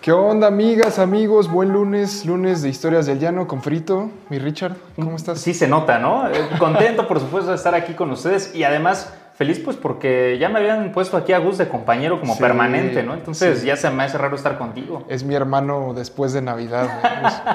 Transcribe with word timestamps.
¿Qué 0.00 0.12
onda, 0.12 0.46
amigas, 0.46 0.98
amigos? 0.98 1.50
Buen 1.50 1.72
lunes, 1.72 2.24
lunes 2.24 2.62
de 2.62 2.70
Historias 2.70 3.04
del 3.04 3.18
Llano 3.18 3.46
con 3.46 3.62
Frito. 3.62 4.10
Mi 4.30 4.38
Richard, 4.38 4.74
¿cómo 4.96 5.16
estás? 5.16 5.40
Sí 5.40 5.52
se 5.52 5.68
nota, 5.68 5.98
¿no? 5.98 6.26
Eh, 6.28 6.48
Contento, 6.58 7.06
por 7.06 7.20
supuesto, 7.20 7.50
de 7.50 7.56
estar 7.56 7.74
aquí 7.74 7.92
con 7.92 8.10
ustedes 8.10 8.54
y 8.54 8.64
además 8.64 9.12
feliz 9.34 9.58
pues 9.58 9.76
porque 9.76 10.38
ya 10.40 10.48
me 10.48 10.58
habían 10.60 10.92
puesto 10.92 11.18
aquí 11.18 11.34
a 11.34 11.38
Gus 11.38 11.58
de 11.58 11.68
compañero 11.68 12.18
como 12.18 12.34
Sí, 12.34 12.40
permanente, 12.40 13.02
¿no? 13.02 13.12
Entonces 13.12 13.60
sí. 13.60 13.66
ya 13.66 13.76
se 13.76 13.90
me 13.90 14.02
hace 14.04 14.16
raro 14.16 14.36
estar 14.36 14.56
contigo. 14.56 15.04
Es 15.08 15.22
mi 15.22 15.34
hermano 15.34 15.92
después 15.94 16.32
de 16.32 16.40
Navidad. 16.40 16.88
¿no? 17.22 17.54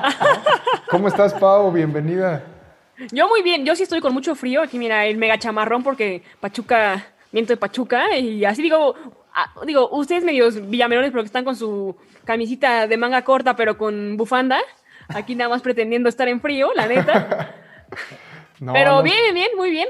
¿Cómo 0.92 1.08
estás, 1.08 1.34
Pau? 1.34 1.72
Bienvenida. 1.72 2.44
Yo 3.12 3.28
muy 3.28 3.42
bien, 3.42 3.66
yo 3.66 3.76
sí 3.76 3.84
estoy 3.84 4.02
con 4.02 4.14
mucho 4.14 4.36
frío. 4.36 4.62
Aquí 4.62 4.78
mira 4.78 5.06
el 5.08 5.18
mega 5.18 5.40
chamarrón 5.40 5.82
porque 5.84 6.22
Pachuca, 6.40 7.08
viento 7.32 7.54
de 7.54 7.58
Pachuca. 7.58 8.16
Y 8.18 8.46
así 8.46 8.62
digo, 8.62 8.94
ah, 9.34 9.52
digo, 9.66 9.90
ustedes 9.90 10.24
medios 10.24 10.70
villamelones 10.70 11.10
pero 11.12 11.24
que 11.24 11.28
están 11.28 11.44
con 11.44 11.56
su 11.56 11.96
camisita 12.26 12.88
de 12.88 12.98
manga 12.98 13.24
corta 13.24 13.56
pero 13.56 13.78
con 13.78 14.18
bufanda. 14.18 14.60
Aquí 15.10 15.36
nada 15.36 15.50
más 15.52 15.62
pretendiendo 15.62 16.10
estar 16.10 16.28
en 16.28 16.42
frío, 16.42 16.70
la 16.76 16.88
neta. 16.88 17.56
No, 18.60 18.72
pero 18.74 18.92
no, 18.96 19.04
bien, 19.04 19.34
bien, 19.34 19.50
muy 19.58 19.70
bien. 19.70 19.88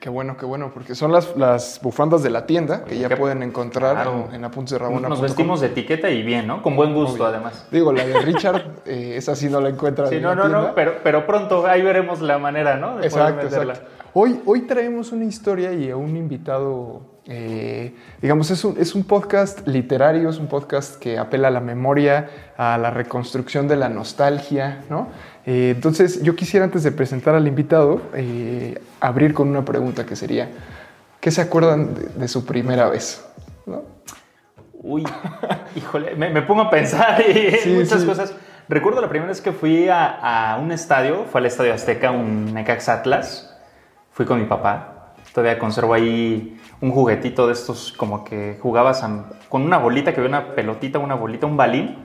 Qué 0.00 0.08
bueno, 0.08 0.36
qué 0.36 0.44
bueno, 0.44 0.72
porque 0.74 0.96
son 0.96 1.12
las, 1.12 1.36
las 1.36 1.78
bufandas 1.80 2.24
de 2.24 2.30
la 2.30 2.46
tienda 2.46 2.84
que 2.84 2.98
ya 2.98 3.08
Qué- 3.08 3.16
pueden 3.16 3.44
encontrar 3.44 3.94
Claro. 3.94 4.26
en, 4.30 4.34
en 4.36 4.44
apuntes.rabona.com. 4.44 5.08
Nos 5.08 5.20
vestimos 5.20 5.60
de 5.60 5.68
etiqueta 5.68 6.10
y 6.10 6.22
bien, 6.24 6.48
¿no? 6.48 6.62
Con 6.62 6.74
buen 6.74 6.92
gusto, 6.94 7.14
Obvio. 7.14 7.26
además. 7.26 7.68
Digo, 7.70 7.92
la 7.92 8.04
de 8.04 8.20
Richard, 8.22 8.82
eh, 8.86 9.14
esa 9.16 9.36
sí 9.36 9.48
no 9.48 9.60
la 9.60 9.68
encuentran 9.68 10.08
Sí, 10.08 10.16
en 10.16 10.22
no, 10.22 10.30
la 10.30 10.34
no, 10.34 10.42
no, 10.48 10.48
tienda. 10.58 10.74
pero, 10.74 10.94
pero 11.04 11.24
pronto 11.26 11.64
ahí 11.66 11.82
veremos 11.82 12.20
la 12.20 12.38
manera, 12.38 12.74
¿no? 12.76 12.96
De 12.96 13.08
poder 13.08 13.28
Exacto, 13.28 13.44
meterla. 13.44 13.72
exacto. 13.74 13.92
Hoy, 14.14 14.40
hoy 14.44 14.62
traemos 14.62 15.12
una 15.12 15.24
historia 15.24 15.72
y 15.72 15.88
a 15.90 15.96
un 15.96 16.16
invitado, 16.16 17.02
eh, 17.26 17.94
digamos, 18.20 18.50
es 18.50 18.64
un, 18.64 18.76
es 18.78 18.94
un 18.94 19.04
podcast 19.04 19.66
literario, 19.68 20.28
es 20.28 20.38
un 20.38 20.48
podcast 20.48 20.96
que 20.98 21.18
apela 21.18 21.48
a 21.48 21.50
la 21.52 21.60
memoria, 21.60 22.28
a 22.56 22.76
la 22.78 22.90
reconstrucción 22.90 23.68
de 23.68 23.76
la 23.76 23.88
nostalgia, 23.88 24.82
¿no? 24.90 25.08
Eh, 25.46 25.72
entonces, 25.74 26.22
yo 26.22 26.34
quisiera 26.34 26.64
antes 26.64 26.82
de 26.82 26.90
presentar 26.92 27.34
al 27.34 27.46
invitado, 27.46 28.02
eh, 28.14 28.80
abrir 29.00 29.34
con 29.34 29.48
una 29.48 29.64
pregunta 29.64 30.04
que 30.04 30.16
sería, 30.16 30.50
¿qué 31.20 31.30
se 31.30 31.40
acuerdan 31.40 31.94
de, 31.94 32.02
de 32.08 32.28
su 32.28 32.44
primera 32.44 32.88
vez? 32.88 33.24
¿No? 33.66 33.82
Uy, 34.74 35.04
híjole, 35.76 36.16
me, 36.16 36.30
me 36.30 36.42
pongo 36.42 36.62
a 36.62 36.70
pensar 36.70 37.20
y 37.20 37.52
Sí, 37.58 37.70
muchas 37.78 38.00
sí. 38.00 38.06
cosas. 38.06 38.34
Recuerdo 38.68 39.00
la 39.00 39.08
primera 39.08 39.28
vez 39.28 39.40
que 39.40 39.52
fui 39.52 39.88
a, 39.88 40.54
a 40.54 40.58
un 40.58 40.72
estadio, 40.72 41.24
fue 41.30 41.40
al 41.40 41.46
Estadio 41.46 41.72
Azteca, 41.74 42.10
un 42.10 42.52
Necax 42.54 42.88
Atlas. 42.88 43.54
Fui 44.12 44.26
con 44.26 44.40
mi 44.40 44.46
papá. 44.46 44.91
Todavía 45.34 45.58
conservo 45.58 45.94
ahí 45.94 46.58
un 46.80 46.90
juguetito 46.90 47.46
de 47.46 47.54
estos, 47.54 47.92
como 47.96 48.24
que 48.24 48.58
jugabas 48.60 49.02
a- 49.02 49.30
con 49.48 49.62
una 49.62 49.78
bolita, 49.78 50.12
que 50.12 50.20
había 50.20 50.28
una 50.28 50.54
pelotita, 50.54 50.98
una 50.98 51.14
bolita, 51.14 51.46
un 51.46 51.56
balín, 51.56 51.96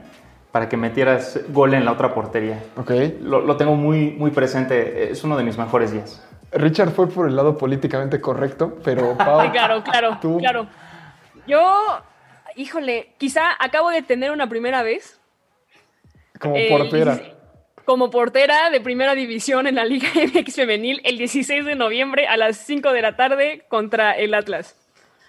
para 0.52 0.68
que 0.68 0.76
metieras 0.78 1.38
gol 1.50 1.74
en 1.74 1.84
la 1.84 1.92
otra 1.92 2.14
portería. 2.14 2.62
Ok. 2.76 2.90
Lo, 3.20 3.40
lo 3.42 3.56
tengo 3.56 3.74
muy, 3.76 4.12
muy 4.12 4.30
presente, 4.30 5.10
es 5.12 5.22
uno 5.24 5.36
de 5.36 5.44
mis 5.44 5.58
mejores 5.58 5.92
días. 5.92 6.24
Richard 6.52 6.90
fue 6.92 7.06
por 7.08 7.28
el 7.28 7.36
lado 7.36 7.58
políticamente 7.58 8.18
correcto, 8.20 8.78
pero 8.82 9.14
Pau, 9.18 9.52
claro, 9.52 9.82
claro, 9.84 10.18
Tú. 10.22 10.38
claro. 10.38 10.66
Yo, 11.46 11.62
híjole, 12.56 13.12
quizá 13.18 13.42
acabo 13.58 13.90
de 13.90 14.00
tener 14.02 14.30
una 14.30 14.48
primera 14.48 14.82
vez. 14.82 15.20
como 16.40 16.56
Eh, 16.56 16.68
portera. 16.70 17.20
Como 17.88 18.10
portera 18.10 18.68
de 18.68 18.82
primera 18.82 19.14
división 19.14 19.66
en 19.66 19.76
la 19.76 19.86
Liga 19.86 20.08
MX 20.14 20.56
Femenil 20.56 21.00
el 21.04 21.16
16 21.16 21.64
de 21.64 21.74
noviembre 21.74 22.26
a 22.26 22.36
las 22.36 22.58
5 22.58 22.92
de 22.92 23.00
la 23.00 23.16
tarde 23.16 23.64
contra 23.70 24.12
el 24.12 24.34
Atlas. 24.34 24.76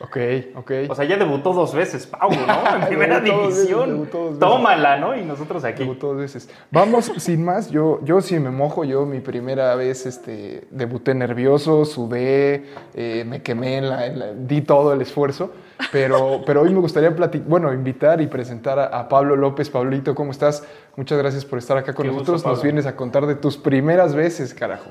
Ok, 0.01 0.17
ok. 0.55 0.71
O 0.89 0.95
sea, 0.95 1.05
ya 1.05 1.15
debutó 1.15 1.53
dos 1.53 1.73
veces, 1.73 2.05
Pau, 2.05 2.29
¿no? 2.29 2.75
En 2.81 2.87
primera 2.87 3.21
Debutó 3.21 3.37
dos 3.43 3.47
veces, 3.47 3.67
división. 3.67 3.89
debutó 3.93 4.17
dos 4.17 4.25
veces. 4.31 4.39
Tómala, 4.41 4.97
¿no? 4.97 5.15
Y 5.17 5.21
nosotros 5.23 5.63
aquí. 5.63 5.83
Debutó 5.83 6.07
dos 6.07 6.17
veces. 6.17 6.49
Vamos, 6.69 7.05
sin 7.17 7.45
más, 7.45 7.71
yo, 7.71 8.01
yo 8.03 8.19
sí 8.19 8.37
me 8.39 8.49
mojo, 8.49 8.83
yo 8.83 9.05
mi 9.05 9.21
primera 9.21 9.73
vez 9.75 10.05
este, 10.05 10.67
debuté 10.69 11.15
nervioso, 11.15 11.85
sudé, 11.85 12.65
eh, 12.93 13.23
me 13.25 13.41
quemé, 13.41 13.77
en 13.77 13.89
la, 13.89 14.05
en 14.05 14.19
la- 14.19 14.33
di 14.33 14.59
todo 14.59 14.91
el 14.91 15.01
esfuerzo, 15.01 15.53
pero, 15.91 16.41
pero 16.45 16.61
hoy 16.61 16.73
me 16.73 16.79
gustaría 16.79 17.09
bueno, 17.45 17.73
invitar 17.73 18.21
y 18.21 18.27
presentar 18.27 18.79
a, 18.79 18.85
a 18.85 19.07
Pablo 19.09 19.35
López. 19.35 19.69
Pablito, 19.69 20.13
¿cómo 20.15 20.31
estás? 20.31 20.67
Muchas 20.95 21.17
gracias 21.17 21.45
por 21.45 21.59
estar 21.59 21.77
acá 21.77 21.93
con 21.93 22.05
Qué 22.05 22.11
gusto, 22.11 22.31
nosotros. 22.33 22.55
Nos 22.57 22.63
vienes 22.63 22.85
a 22.85 22.95
contar 22.95 23.25
de 23.25 23.35
tus 23.35 23.57
primeras 23.57 24.13
veces, 24.15 24.53
carajo. 24.53 24.89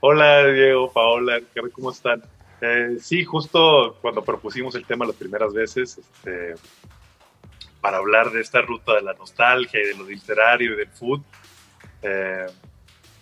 Hola 0.00 0.46
Diego, 0.46 0.92
Paola, 0.92 1.40
¿qué- 1.54 1.60
¿cómo 1.72 1.90
están? 1.90 2.22
Eh, 2.60 2.96
sí, 3.00 3.24
justo 3.24 3.96
cuando 4.02 4.22
propusimos 4.22 4.74
el 4.74 4.84
tema 4.84 5.06
las 5.06 5.16
primeras 5.16 5.52
veces, 5.54 5.98
este, 5.98 6.54
para 7.80 7.96
hablar 7.98 8.30
de 8.30 8.40
esta 8.42 8.60
ruta 8.60 8.94
de 8.94 9.02
la 9.02 9.14
nostalgia 9.14 9.80
y 9.82 9.86
de 9.88 9.94
lo 9.96 10.04
literario 10.04 10.74
y 10.74 10.76
del 10.76 10.88
food, 10.88 11.20
eh, 12.02 12.46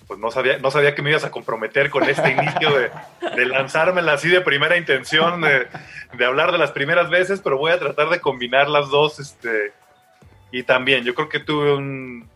pues 0.09 0.19
no 0.19 0.31
sabía, 0.31 0.59
no 0.59 0.71
sabía 0.71 0.95
que 0.95 1.03
me 1.03 1.11
ibas 1.11 1.25
a 1.25 1.31
comprometer 1.31 1.91
con 1.91 2.03
este 2.09 2.31
inicio 2.33 2.71
de, 2.77 2.91
de 3.37 3.47
lanzármela 3.47 4.15
así 4.15 4.29
de 4.29 4.41
primera 4.41 4.79
intención, 4.79 5.43
de, 5.43 5.69
de 6.15 6.25
hablar 6.25 6.51
de 6.51 6.59
las 6.59 6.73
primeras 6.73 7.11
veces, 7.11 7.41
pero 7.45 7.59
voy 7.59 7.73
a 7.73 7.79
tratar 7.79 8.09
de 8.09 8.19
combinar 8.19 8.69
las 8.71 8.89
dos. 8.89 9.21
Este, 9.21 9.73
y 10.51 10.63
también, 10.63 11.05
yo 11.05 11.15
creo 11.15 11.29
que 11.29 11.41
tuve 11.41 11.75
un, 11.75 12.27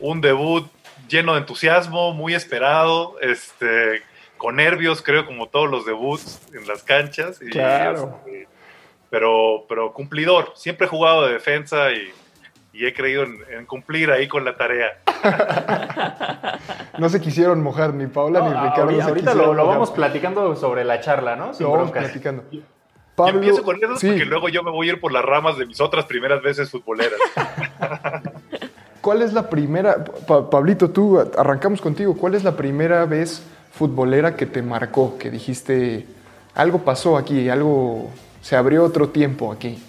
un 0.00 0.20
debut 0.20 0.68
lleno 1.08 1.34
de 1.34 1.40
entusiasmo, 1.40 2.12
muy 2.12 2.34
esperado, 2.34 3.16
este, 3.20 4.02
con 4.36 4.56
nervios, 4.56 5.00
creo, 5.00 5.24
como 5.24 5.48
todos 5.48 5.70
los 5.70 5.86
debuts 5.86 6.40
en 6.52 6.66
las 6.66 6.82
canchas. 6.82 7.40
y, 7.40 7.50
Claro. 7.50 8.18
este, 8.26 8.48
pero, 9.10 9.64
pero 9.68 9.92
cumplidor. 9.92 10.52
Siempre 10.56 10.86
he 10.86 10.90
jugado 10.90 11.26
de 11.26 11.34
defensa 11.34 11.92
y, 11.92 12.12
y 12.72 12.86
he 12.86 12.94
creído 12.94 13.24
en, 13.24 13.38
en 13.50 13.66
cumplir 13.66 14.10
ahí 14.10 14.28
con 14.28 14.44
la 14.44 14.56
tarea. 14.56 14.98
No 16.98 17.08
se 17.08 17.20
quisieron 17.20 17.62
mojar 17.62 17.94
ni 17.94 18.06
Paula 18.06 18.40
ni 18.40 18.48
Ricardo. 18.48 18.82
ahorita 18.82 19.02
se 19.04 19.08
ahorita 19.10 19.30
quisieron 19.32 19.56
lo, 19.56 19.66
vamos 19.66 19.90
platicando 19.90 20.56
sobre 20.56 20.84
la 20.84 21.00
charla, 21.00 21.36
¿no? 21.36 21.52
Sin 21.54 21.64
Lo 21.66 21.72
vamos 21.72 21.90
broncas. 21.90 22.04
platicando. 22.10 22.44
Yo 22.50 23.28
empiezo 23.28 23.62
con 23.62 23.76
eso 23.76 23.96
sí. 23.96 24.08
porque 24.08 24.24
luego 24.24 24.48
yo 24.48 24.62
me 24.62 24.70
voy 24.70 24.88
a 24.88 24.92
ir 24.94 25.00
por 25.00 25.12
las 25.12 25.24
ramas 25.24 25.58
de 25.58 25.66
mis 25.66 25.80
otras 25.80 26.06
primeras 26.06 26.42
veces 26.42 26.70
futboleras. 26.70 27.18
¿Cuál 29.00 29.22
es 29.22 29.32
la 29.32 29.50
primera, 29.50 30.02
Pa- 30.26 30.48
Pablito, 30.48 30.90
tú 30.90 31.18
arrancamos 31.36 31.80
contigo, 31.80 32.16
¿cuál 32.16 32.34
es 32.36 32.44
la 32.44 32.56
primera 32.56 33.04
vez 33.04 33.42
futbolera 33.72 34.36
que 34.36 34.46
te 34.46 34.62
marcó, 34.62 35.18
que 35.18 35.30
dijiste, 35.30 36.06
algo 36.54 36.78
pasó 36.78 37.16
aquí, 37.16 37.48
algo, 37.48 38.10
se 38.40 38.56
abrió 38.56 38.84
otro 38.84 39.08
tiempo 39.08 39.52
aquí? 39.52 39.82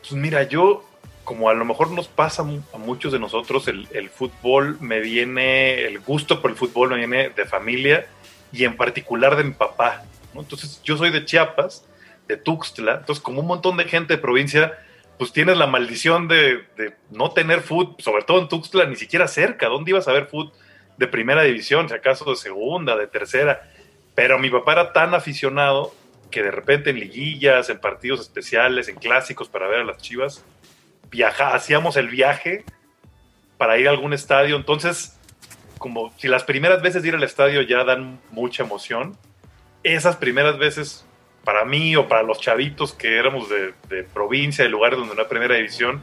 Pues 0.00 0.12
mira, 0.12 0.44
yo, 0.44 0.84
como 1.24 1.48
a 1.48 1.54
lo 1.54 1.64
mejor 1.64 1.90
nos 1.90 2.08
pasa 2.08 2.42
a 2.42 2.78
muchos 2.78 3.12
de 3.12 3.18
nosotros, 3.18 3.68
el, 3.68 3.86
el 3.92 4.10
fútbol 4.10 4.78
me 4.80 5.00
viene, 5.00 5.84
el 5.84 6.00
gusto 6.00 6.40
por 6.40 6.50
el 6.50 6.56
fútbol 6.56 6.90
me 6.90 6.96
viene 6.96 7.30
de 7.30 7.44
familia 7.44 8.06
y 8.52 8.64
en 8.64 8.76
particular 8.76 9.36
de 9.36 9.44
mi 9.44 9.52
papá. 9.52 10.04
Entonces, 10.34 10.80
yo 10.82 10.96
soy 10.96 11.10
de 11.10 11.24
Chiapas, 11.24 11.84
de 12.28 12.36
Tuxtla, 12.36 12.98
entonces 13.00 13.22
como 13.22 13.40
un 13.40 13.46
montón 13.46 13.76
de 13.76 13.84
gente 13.84 14.14
de 14.14 14.18
provincia, 14.18 14.78
pues 15.18 15.32
tienes 15.32 15.58
la 15.58 15.66
maldición 15.66 16.28
de, 16.28 16.64
de 16.76 16.94
no 17.10 17.32
tener 17.32 17.60
fútbol, 17.60 17.96
sobre 17.98 18.24
todo 18.24 18.40
en 18.40 18.48
Tuxtla, 18.48 18.86
ni 18.86 18.96
siquiera 18.96 19.28
cerca. 19.28 19.68
¿Dónde 19.68 19.90
ibas 19.90 20.08
a 20.08 20.12
ver 20.12 20.26
fútbol 20.26 20.52
de 20.96 21.06
primera 21.06 21.42
división, 21.42 21.88
si 21.88 21.94
acaso 21.94 22.30
de 22.30 22.36
segunda, 22.36 22.96
de 22.96 23.06
tercera? 23.06 23.70
Pero 24.14 24.38
mi 24.38 24.50
papá 24.50 24.72
era 24.72 24.92
tan 24.92 25.14
aficionado 25.14 25.94
que 26.30 26.42
de 26.42 26.50
repente 26.50 26.90
en 26.90 27.00
liguillas, 27.00 27.68
en 27.70 27.78
partidos 27.78 28.20
especiales, 28.20 28.88
en 28.88 28.96
clásicos 28.96 29.48
para 29.48 29.66
ver 29.68 29.80
a 29.80 29.84
las 29.84 29.98
Chivas, 29.98 30.44
viaja, 31.10 31.54
hacíamos 31.54 31.96
el 31.96 32.08
viaje 32.08 32.64
para 33.58 33.78
ir 33.78 33.88
a 33.88 33.90
algún 33.90 34.12
estadio. 34.12 34.56
Entonces, 34.56 35.18
como 35.78 36.12
si 36.18 36.28
las 36.28 36.44
primeras 36.44 36.82
veces 36.82 37.02
de 37.02 37.08
ir 37.08 37.14
al 37.14 37.22
estadio 37.22 37.62
ya 37.62 37.84
dan 37.84 38.20
mucha 38.30 38.62
emoción, 38.62 39.16
esas 39.82 40.16
primeras 40.16 40.58
veces 40.58 41.04
para 41.44 41.64
mí 41.64 41.96
o 41.96 42.06
para 42.06 42.22
los 42.22 42.40
chavitos 42.40 42.92
que 42.92 43.16
éramos 43.16 43.48
de, 43.48 43.74
de 43.88 44.04
provincia, 44.04 44.62
de 44.62 44.70
lugares 44.70 44.98
donde 44.98 45.14
no 45.14 45.22
hay 45.22 45.28
primera 45.28 45.54
división, 45.54 46.02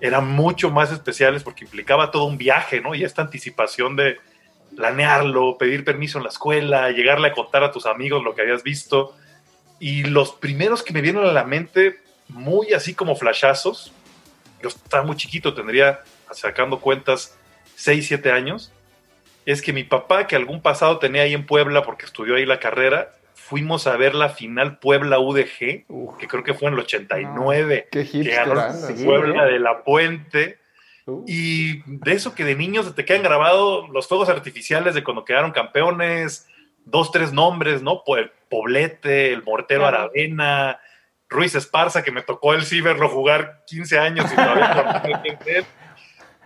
eran 0.00 0.28
mucho 0.28 0.70
más 0.70 0.90
especiales 0.90 1.44
porque 1.44 1.64
implicaba 1.64 2.10
todo 2.10 2.24
un 2.24 2.36
viaje, 2.36 2.80
¿no? 2.80 2.94
Y 2.94 3.04
esta 3.04 3.22
anticipación 3.22 3.94
de 3.94 4.18
planearlo, 4.76 5.56
pedir 5.58 5.84
permiso 5.84 6.18
en 6.18 6.24
la 6.24 6.30
escuela, 6.30 6.90
llegarle 6.90 7.28
a 7.28 7.32
contar 7.32 7.62
a 7.62 7.70
tus 7.70 7.86
amigos 7.86 8.24
lo 8.24 8.34
que 8.34 8.42
habías 8.42 8.62
visto. 8.62 9.14
Y 9.78 10.04
los 10.04 10.32
primeros 10.32 10.82
que 10.82 10.92
me 10.92 11.00
vienen 11.00 11.24
a 11.24 11.32
la 11.32 11.44
mente, 11.44 12.00
muy 12.28 12.72
así 12.72 12.94
como 12.94 13.14
flashazos, 13.14 13.92
yo 14.62 14.68
estaba 14.68 15.04
muy 15.04 15.16
chiquito, 15.16 15.54
tendría, 15.54 16.00
sacando 16.32 16.80
cuentas, 16.80 17.36
6, 17.76 18.06
7 18.06 18.30
años, 18.30 18.72
es 19.44 19.60
que 19.62 19.72
mi 19.72 19.84
papá, 19.84 20.26
que 20.26 20.36
algún 20.36 20.62
pasado 20.62 20.98
tenía 20.98 21.22
ahí 21.22 21.34
en 21.34 21.46
Puebla 21.46 21.82
porque 21.82 22.04
estudió 22.06 22.36
ahí 22.36 22.46
la 22.46 22.60
carrera, 22.60 23.12
fuimos 23.34 23.86
a 23.86 23.96
ver 23.96 24.14
la 24.14 24.28
final 24.28 24.78
Puebla 24.78 25.18
UDG, 25.18 25.84
Uf. 25.88 26.16
que 26.16 26.28
creo 26.28 26.44
que 26.44 26.54
fue 26.54 26.68
en 26.68 26.74
el 26.74 26.80
89, 26.80 27.88
Qué 27.90 28.08
que 28.08 28.22
ganó 28.22 28.72
sí. 28.72 29.04
Puebla 29.04 29.44
de 29.46 29.58
la 29.58 29.82
Puente. 29.82 30.58
Uh. 31.04 31.24
Y 31.26 31.82
de 31.86 32.12
eso 32.12 32.34
que 32.34 32.44
de 32.44 32.54
niños 32.54 32.94
te 32.94 33.04
quedan 33.04 33.24
grabados 33.24 33.88
los 33.90 34.06
fuegos 34.06 34.28
artificiales 34.28 34.94
de 34.94 35.02
cuando 35.02 35.24
quedaron 35.24 35.50
campeones, 35.50 36.48
dos, 36.84 37.10
tres 37.10 37.32
nombres, 37.32 37.82
¿no? 37.82 38.02
El 38.16 38.30
Poblete, 38.48 39.32
el 39.32 39.42
Mortero 39.42 39.80
Claro. 39.80 39.98
Aravena, 39.98 40.80
Ruiz 41.32 41.54
Esparza, 41.54 42.02
que 42.02 42.12
me 42.12 42.22
tocó 42.22 42.54
el 42.54 42.62
sí 42.62 42.80
verlo 42.80 43.08
jugar 43.08 43.62
15 43.66 43.98
años 43.98 44.30
y 44.32 44.36
todavía 44.36 45.02
no. 45.02 45.66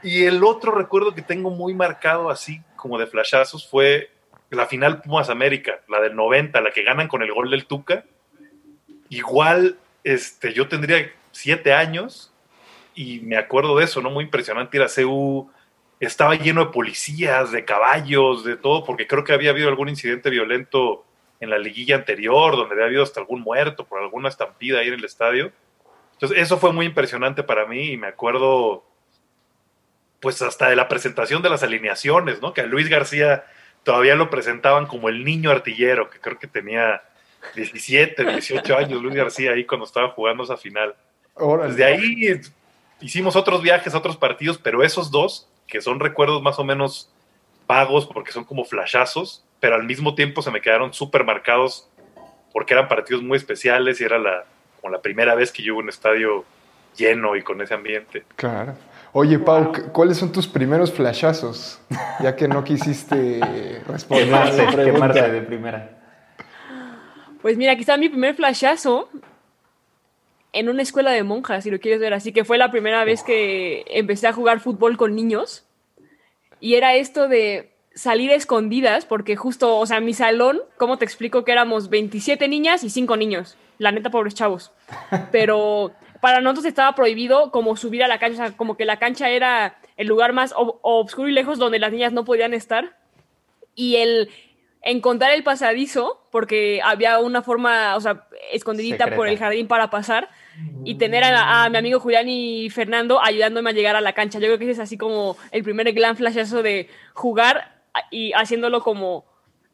Y 0.03 0.25
el 0.25 0.44
otro 0.44 0.73
recuerdo 0.73 1.15
que 1.15 1.23
tengo 1.23 1.50
muy 1.50 1.75
marcado 1.75 2.31
así 2.31 2.62
como 2.77 2.99
de 2.99 3.06
flashazos 3.06 3.69
fue 3.69 4.11
la 4.50 4.67
final 4.67 5.03
Pumas 5.03 5.31
América, 5.31 5.81
la 5.88 6.00
del 6.00 6.15
90, 6.15 6.61
la 6.61 6.71
que 6.71 6.83
ganan 6.83 7.09
con 7.09 7.23
el 7.23 7.33
gol 7.33 7.50
del 7.50 7.67
Tuca. 7.67 8.05
Igual, 9.09 9.79
este, 10.05 10.53
yo 10.53 10.69
tendría 10.69 11.11
siete 11.33 11.73
años 11.73 12.33
y 12.94 13.21
me 13.21 13.37
acuerdo 13.37 13.77
de 13.77 13.85
eso, 13.85 14.00
¿no? 14.00 14.11
Muy 14.11 14.25
impresionante 14.25 14.77
ir 14.77 14.83
a 14.83 14.88
CU. 14.88 15.50
Estaba 15.99 16.35
lleno 16.35 16.67
de 16.67 16.73
policías, 16.73 17.50
de 17.50 17.65
caballos, 17.65 18.44
de 18.44 18.56
todo, 18.56 18.85
porque 18.85 19.06
creo 19.06 19.25
que 19.25 19.33
había 19.33 19.50
habido 19.50 19.69
algún 19.69 19.88
incidente 19.88 20.31
violento 20.31 21.06
en 21.41 21.50
la 21.50 21.59
liguilla 21.59 21.97
anterior, 21.97 22.56
donde 22.56 22.75
había 22.75 22.87
habido 22.87 23.03
hasta 23.03 23.21
algún 23.21 23.43
muerto 23.43 23.85
por 23.85 24.00
alguna 24.00 24.29
estampida 24.29 24.81
ahí 24.81 24.88
en 24.88 24.94
el 24.94 25.05
estadio. 25.05 25.53
Entonces, 26.12 26.38
eso 26.38 26.59
fue 26.59 26.73
muy 26.73 26.87
impresionante 26.87 27.43
para 27.43 27.67
mí 27.67 27.93
y 27.93 27.97
me 27.97 28.06
acuerdo, 28.06 28.85
pues 30.21 30.41
hasta 30.43 30.71
de 30.71 30.77
la 30.77 30.88
presentación 30.88 31.43
de 31.43 31.50
las 31.50 31.62
alineaciones, 31.62 32.41
¿no? 32.41 32.55
Que 32.55 32.62
a 32.62 32.67
Luis 32.67 32.88
García 32.88 33.44
todavía 33.83 34.17
lo 34.17 34.31
presentaban 34.31 34.87
como 34.87 35.09
el 35.09 35.25
niño 35.25 35.50
artillero, 35.50 36.11
que 36.11 36.19
creo 36.19 36.38
que 36.38 36.47
tenía 36.47 37.03
17, 37.55 38.25
18 38.25 38.77
años 38.77 39.03
Luis 39.03 39.15
García 39.15 39.53
ahí 39.53 39.65
cuando 39.65 39.87
estaba 39.87 40.09
jugando 40.11 40.43
esa 40.44 40.56
final. 40.56 40.94
Desde 41.67 41.85
ahí 41.85 42.41
hicimos 43.00 43.37
otros 43.37 43.62
viajes 43.62 43.94
otros 43.94 44.17
partidos, 44.17 44.59
pero 44.59 44.83
esos 44.83 45.11
dos, 45.11 45.49
que 45.67 45.81
son 45.81 46.00
recuerdos 46.00 46.43
más 46.43 46.59
o 46.59 46.65
menos 46.65 47.11
vagos 47.67 48.06
porque 48.06 48.33
son 48.33 48.44
como 48.44 48.65
flashazos, 48.65 49.44
pero 49.61 49.75
al 49.76 49.85
mismo 49.85 50.14
tiempo 50.14 50.43
se 50.43 50.50
me 50.50 50.61
quedaron 50.61 50.93
súper 50.93 51.25
marcados 51.25 51.88
porque 52.53 52.75
eran 52.75 52.88
partidos 52.88 53.23
muy 53.23 53.37
especiales 53.37 54.00
y 54.00 54.05
era 54.05 54.19
la, 54.19 54.44
como 54.81 54.93
la 54.93 55.03
primera 55.03 55.35
vez 55.35 55.53
que 55.53 55.62
yo 55.62 55.69
iba 55.73 55.76
a 55.81 55.82
un 55.82 55.88
estadio 55.88 56.44
lleno 56.97 57.37
y 57.37 57.43
con 57.43 57.61
ese 57.61 57.75
ambiente. 57.75 58.25
Claro. 58.37 58.75
Oye, 59.12 59.38
Pau, 59.38 59.73
¿cu- 59.73 59.93
¿cuáles 59.93 60.17
son 60.19 60.32
tus 60.32 60.47
primeros 60.47 60.93
flashazos? 60.93 61.81
Ya 62.23 62.35
que 62.35 62.49
no 62.49 62.64
quisiste 62.64 63.82
responder 63.87 64.25
a 64.35 64.44
Quemarse, 64.44 64.64
la 64.64 64.73
pregunta. 64.73 64.85
quemarse 65.12 65.31
de 65.31 65.41
primera. 65.43 65.91
Pues 67.43 67.56
mira, 67.59 67.73
aquí 67.73 67.82
está 67.82 67.97
mi 67.99 68.09
primer 68.09 68.35
flashazo 68.35 69.11
en 70.52 70.69
una 70.70 70.81
escuela 70.82 71.11
de 71.11 71.23
monjas, 71.23 71.64
si 71.64 71.70
lo 71.70 71.79
quieres 71.79 72.00
ver 72.00 72.14
así, 72.14 72.32
que 72.32 72.44
fue 72.47 72.56
la 72.56 72.70
primera 72.70 73.05
vez 73.05 73.23
que 73.23 73.85
empecé 73.88 74.26
a 74.29 74.32
jugar 74.32 74.61
fútbol 74.61 74.97
con 74.97 75.14
niños. 75.14 75.67
Y 76.61 76.75
era 76.75 76.94
esto 76.94 77.29
de 77.29 77.70
salir 77.96 78.31
a 78.31 78.34
escondidas, 78.34 79.06
porque 79.06 79.34
justo, 79.34 79.76
o 79.78 79.87
sea, 79.87 79.98
mi 80.00 80.14
salón, 80.14 80.60
¿cómo 80.76 80.98
te 80.98 81.04
explico 81.04 81.44
que 81.44 81.50
éramos 81.50 81.88
27 81.90 82.46
niñas 82.46 82.84
y 82.84 82.90
5 82.90 83.16
niños? 83.16 83.56
La 83.78 83.90
neta, 83.90 84.10
pobres 84.10 84.34
chavos. 84.34 84.70
Pero 85.32 85.90
para 86.20 86.40
nosotros 86.40 86.66
estaba 86.66 86.94
prohibido 86.94 87.50
como 87.50 87.75
subir 87.76 88.04
a 88.04 88.08
la 88.08 88.19
cancha, 88.19 88.44
o 88.44 88.46
sea, 88.48 88.56
como 88.56 88.76
que 88.76 88.84
la 88.84 88.98
cancha 88.98 89.31
era 89.31 89.78
el 89.96 90.06
lugar 90.06 90.32
más 90.32 90.54
ob- 90.54 90.78
obscuro 90.82 91.28
y 91.28 91.32
lejos 91.32 91.58
donde 91.58 91.78
las 91.78 91.90
niñas 91.90 92.12
no 92.12 92.25
podían 92.25 92.54
estar. 92.54 92.96
Y 93.75 93.96
el 93.96 94.31
encontrar 94.82 95.32
el 95.32 95.42
pasadizo, 95.42 96.22
porque 96.31 96.81
había 96.84 97.19
una 97.19 97.42
forma, 97.42 97.96
o 97.96 98.00
sea, 98.00 98.26
escondidita 98.52 98.99
Secreta. 99.04 99.16
por 99.16 99.26
el 99.28 99.38
jardín 99.38 99.66
para 99.66 99.90
pasar, 99.90 100.28
y 100.84 100.94
tener 100.94 101.25
a, 101.25 101.64
a 101.64 101.69
mi 101.70 101.76
amigo 101.76 101.99
Julián 102.00 102.28
y 102.28 102.70
Fernando 102.70 103.20
ayudándome 103.22 103.70
a 103.70 103.72
llegar 103.72 103.96
a 103.96 104.00
la 104.00 104.12
cancha. 104.12 104.38
Yo 104.38 104.46
creo 104.46 104.58
que 104.58 104.64
ese 104.64 104.72
es 104.72 104.78
así 104.78 104.96
como 104.96 105.37
el 105.50 105.62
primer 105.64 105.90
gran 105.92 106.16
flashazo 106.16 106.62
de 106.62 106.88
jugar 107.14 107.75
y 108.10 108.32
haciéndolo 108.32 108.82
como 108.82 109.25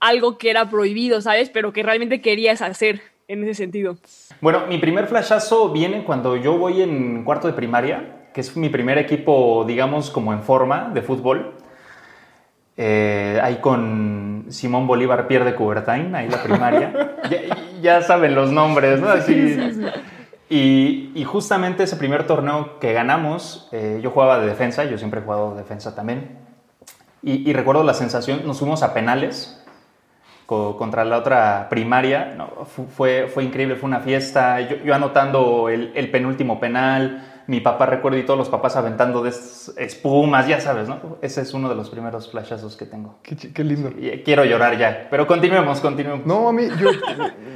algo 0.00 0.36
que 0.38 0.50
era 0.50 0.68
prohibido, 0.68 1.20
¿sabes? 1.20 1.50
Pero 1.50 1.72
que 1.72 1.82
realmente 1.82 2.20
querías 2.20 2.60
hacer 2.62 3.00
en 3.28 3.44
ese 3.44 3.54
sentido. 3.54 3.96
Bueno, 4.40 4.66
mi 4.66 4.78
primer 4.78 5.06
flashazo 5.06 5.70
viene 5.70 6.04
cuando 6.04 6.36
yo 6.36 6.58
voy 6.58 6.82
en 6.82 7.24
cuarto 7.24 7.46
de 7.46 7.52
primaria, 7.52 8.28
que 8.34 8.40
es 8.40 8.56
mi 8.56 8.68
primer 8.68 8.98
equipo, 8.98 9.64
digamos, 9.66 10.10
como 10.10 10.32
en 10.32 10.42
forma 10.42 10.90
de 10.92 11.02
fútbol. 11.02 11.54
Eh, 12.76 13.38
ahí 13.42 13.56
con 13.56 14.46
Simón 14.48 14.86
Bolívar 14.86 15.28
Pierre 15.28 15.44
de 15.44 15.54
Coubertin, 15.54 16.14
ahí 16.14 16.28
la 16.28 16.42
primaria. 16.42 17.16
ya, 17.30 17.40
ya 17.80 18.02
saben 18.02 18.34
los 18.34 18.50
nombres, 18.50 19.00
¿no? 19.00 19.08
Así. 19.08 19.56
Y, 20.48 21.12
y 21.14 21.24
justamente 21.24 21.84
ese 21.84 21.96
primer 21.96 22.26
torneo 22.26 22.78
que 22.78 22.92
ganamos, 22.92 23.68
eh, 23.72 24.00
yo 24.02 24.10
jugaba 24.10 24.38
de 24.38 24.46
defensa, 24.46 24.84
yo 24.84 24.98
siempre 24.98 25.20
he 25.20 25.22
jugado 25.22 25.52
de 25.52 25.62
defensa 25.62 25.94
también. 25.94 26.36
Y, 27.22 27.48
y 27.48 27.52
recuerdo 27.52 27.84
la 27.84 27.94
sensación, 27.94 28.42
nos 28.46 28.58
fuimos 28.58 28.82
a 28.82 28.92
penales 28.94 29.62
co- 30.46 30.76
contra 30.76 31.04
la 31.04 31.18
otra 31.18 31.68
primaria. 31.70 32.34
No, 32.36 32.64
fu- 32.66 32.86
fue, 32.86 33.28
fue 33.32 33.44
increíble, 33.44 33.76
fue 33.76 33.88
una 33.88 34.00
fiesta. 34.00 34.60
Yo, 34.60 34.76
yo 34.84 34.94
anotando 34.94 35.68
el, 35.68 35.92
el 35.94 36.10
penúltimo 36.10 36.58
penal, 36.58 37.28
mi 37.46 37.60
papá 37.60 37.86
recuerdo 37.86 38.18
y 38.18 38.24
todos 38.24 38.38
los 38.38 38.48
papás 38.48 38.76
aventando 38.76 39.22
de 39.22 39.30
es- 39.30 39.72
espumas, 39.76 40.46
ya 40.48 40.60
sabes, 40.60 40.88
¿no? 40.88 41.18
Ese 41.22 41.42
es 41.42 41.54
uno 41.54 41.68
de 41.68 41.74
los 41.76 41.90
primeros 41.90 42.30
flashazos 42.30 42.76
que 42.76 42.86
tengo. 42.86 43.18
Qué, 43.22 43.36
qué 43.36 43.64
lindo. 43.64 43.92
Quiero 44.24 44.44
llorar 44.44 44.76
ya, 44.76 45.06
pero 45.10 45.26
continuemos, 45.26 45.80
continuemos. 45.80 46.26
No, 46.26 46.48
a 46.48 46.52
mí, 46.52 46.64
yo, 46.80 46.90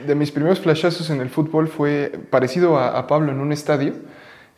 de 0.06 0.14
mis 0.14 0.30
primeros 0.30 0.60
flashazos 0.60 1.10
en 1.10 1.20
el 1.20 1.28
fútbol 1.30 1.66
fue 1.68 2.12
parecido 2.30 2.78
a, 2.78 2.96
a 2.98 3.06
Pablo 3.08 3.32
en 3.32 3.40
un 3.40 3.52
estadio, 3.52 3.94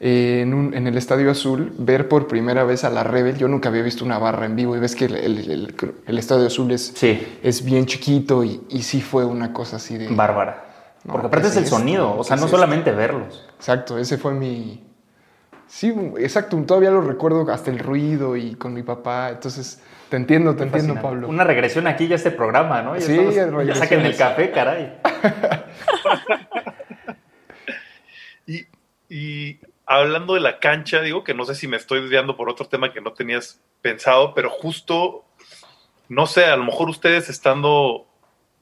eh, 0.01 0.41
en, 0.43 0.55
un- 0.55 0.75
en 0.75 0.87
el 0.87 0.97
Estadio 0.97 1.31
Azul, 1.31 1.73
ver 1.79 2.09
por 2.09 2.27
primera 2.29 2.65
vez 2.65 2.85
a 2.85 2.91
la 2.91 3.03
Rebel. 3.05 3.37
Yo 3.39 3.49
nunca 3.49 3.69
había 3.69 3.83
visto 3.83 4.05
una 4.05 4.19
barra 4.19 4.47
en 4.47 4.57
vivo 4.57 4.77
y 4.77 4.81
ves 4.81 4.95
que 4.95 5.07
el, 5.07 5.17
el- 5.17 5.51
el- 5.51 5.75
el 6.07 6.19
Estadio 6.19 6.47
Azul 6.47 6.71
es, 6.73 6.93
Sí, 6.95 7.39
es 7.43 7.65
bien 7.65 7.87
chiquito 7.87 8.45
y, 8.45 8.61
y 8.69 8.83
sí 8.83 9.01
fue 9.01 9.25
una 9.25 9.53
cosa 9.53 9.77
así 9.77 9.97
de... 9.99 10.09
bárbara. 10.09 10.65
No, 11.05 11.13
Porque 11.13 11.27
aparte 11.29 11.47
¿qué 11.47 11.51
es 11.53 11.57
el 11.57 11.67
sonido, 11.67 12.17
o 12.19 12.25
sea, 12.25 12.37
¿Qué 12.37 12.41
no 12.41 12.47
es 12.47 12.51
solamente 12.51 12.91
verlos. 12.93 13.47
Exacto, 13.57 13.99
ese 13.99 14.19
fue 14.19 14.35
mi... 14.35 14.85
Sí, 15.67 15.95
exacto, 16.19 16.57
todavía 16.67 16.91
lo 16.91 17.03
recuerdo 17.03 17.51
hasta 17.53 17.71
el 17.71 17.79
ruido 17.79 18.37
y 18.37 18.55
con 18.55 18.73
mi 18.73 18.83
papá, 18.83 19.31
entonces 19.31 19.83
te 20.09 20.17
entiendo, 20.17 20.57
te 20.57 20.63
entiendo. 20.65 20.95
Pablo. 21.01 21.29
Una 21.29 21.45
regresión 21.45 21.87
aquí 21.87 22.09
ya 22.09 22.15
a 22.15 22.17
este 22.17 22.31
programa, 22.31 22.81
¿no? 22.83 22.95
Ya 22.97 23.03
Sí, 23.03 23.19
estamos- 23.19 23.67
ya 23.67 23.75
saquen 23.75 24.01
el 24.01 24.17
café, 24.17 24.51
caray. 24.51 24.99
Y, 28.47 28.67
y 29.11 29.61
hablando 29.89 30.35
de 30.35 30.41
la 30.41 30.61
cancha, 30.61 31.01
digo 31.01 31.25
que 31.25 31.33
no 31.33 31.47
sé 31.47 31.55
si 31.55 31.67
me 31.67 31.79
estoy 31.79 32.03
desviando 32.03 32.37
por 32.37 32.51
otro 32.51 32.67
tema 32.67 32.93
que 32.93 33.01
no 33.01 33.15
tenías 33.15 33.61
pensado, 33.81 34.35
pero 34.35 34.51
justo, 34.51 35.25
no 36.09 36.27
sé, 36.27 36.45
a 36.45 36.57
lo 36.57 36.65
mejor 36.65 36.91
ustedes 36.91 37.31
estando 37.31 38.07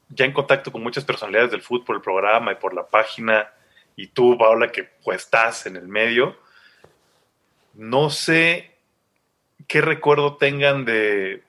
ya 0.07 0.23
en 0.23 0.31
contacto 0.31 0.71
con 0.71 0.81
muchas 0.81 1.03
personalidades 1.03 1.51
del 1.51 1.61
fútbol, 1.61 1.97
el 1.97 2.01
programa 2.01 2.53
y 2.53 2.55
por 2.55 2.73
la 2.73 2.87
página, 2.87 3.51
y 3.97 4.07
tú, 4.07 4.37
Paola, 4.37 4.71
que 4.71 4.85
pues 5.03 5.23
estás 5.23 5.65
en 5.65 5.75
el 5.75 5.89
medio, 5.89 6.37
no 7.73 8.09
sé 8.09 8.77
qué 9.67 9.81
recuerdo 9.81 10.37
tengan 10.37 10.85
de, 10.85 11.43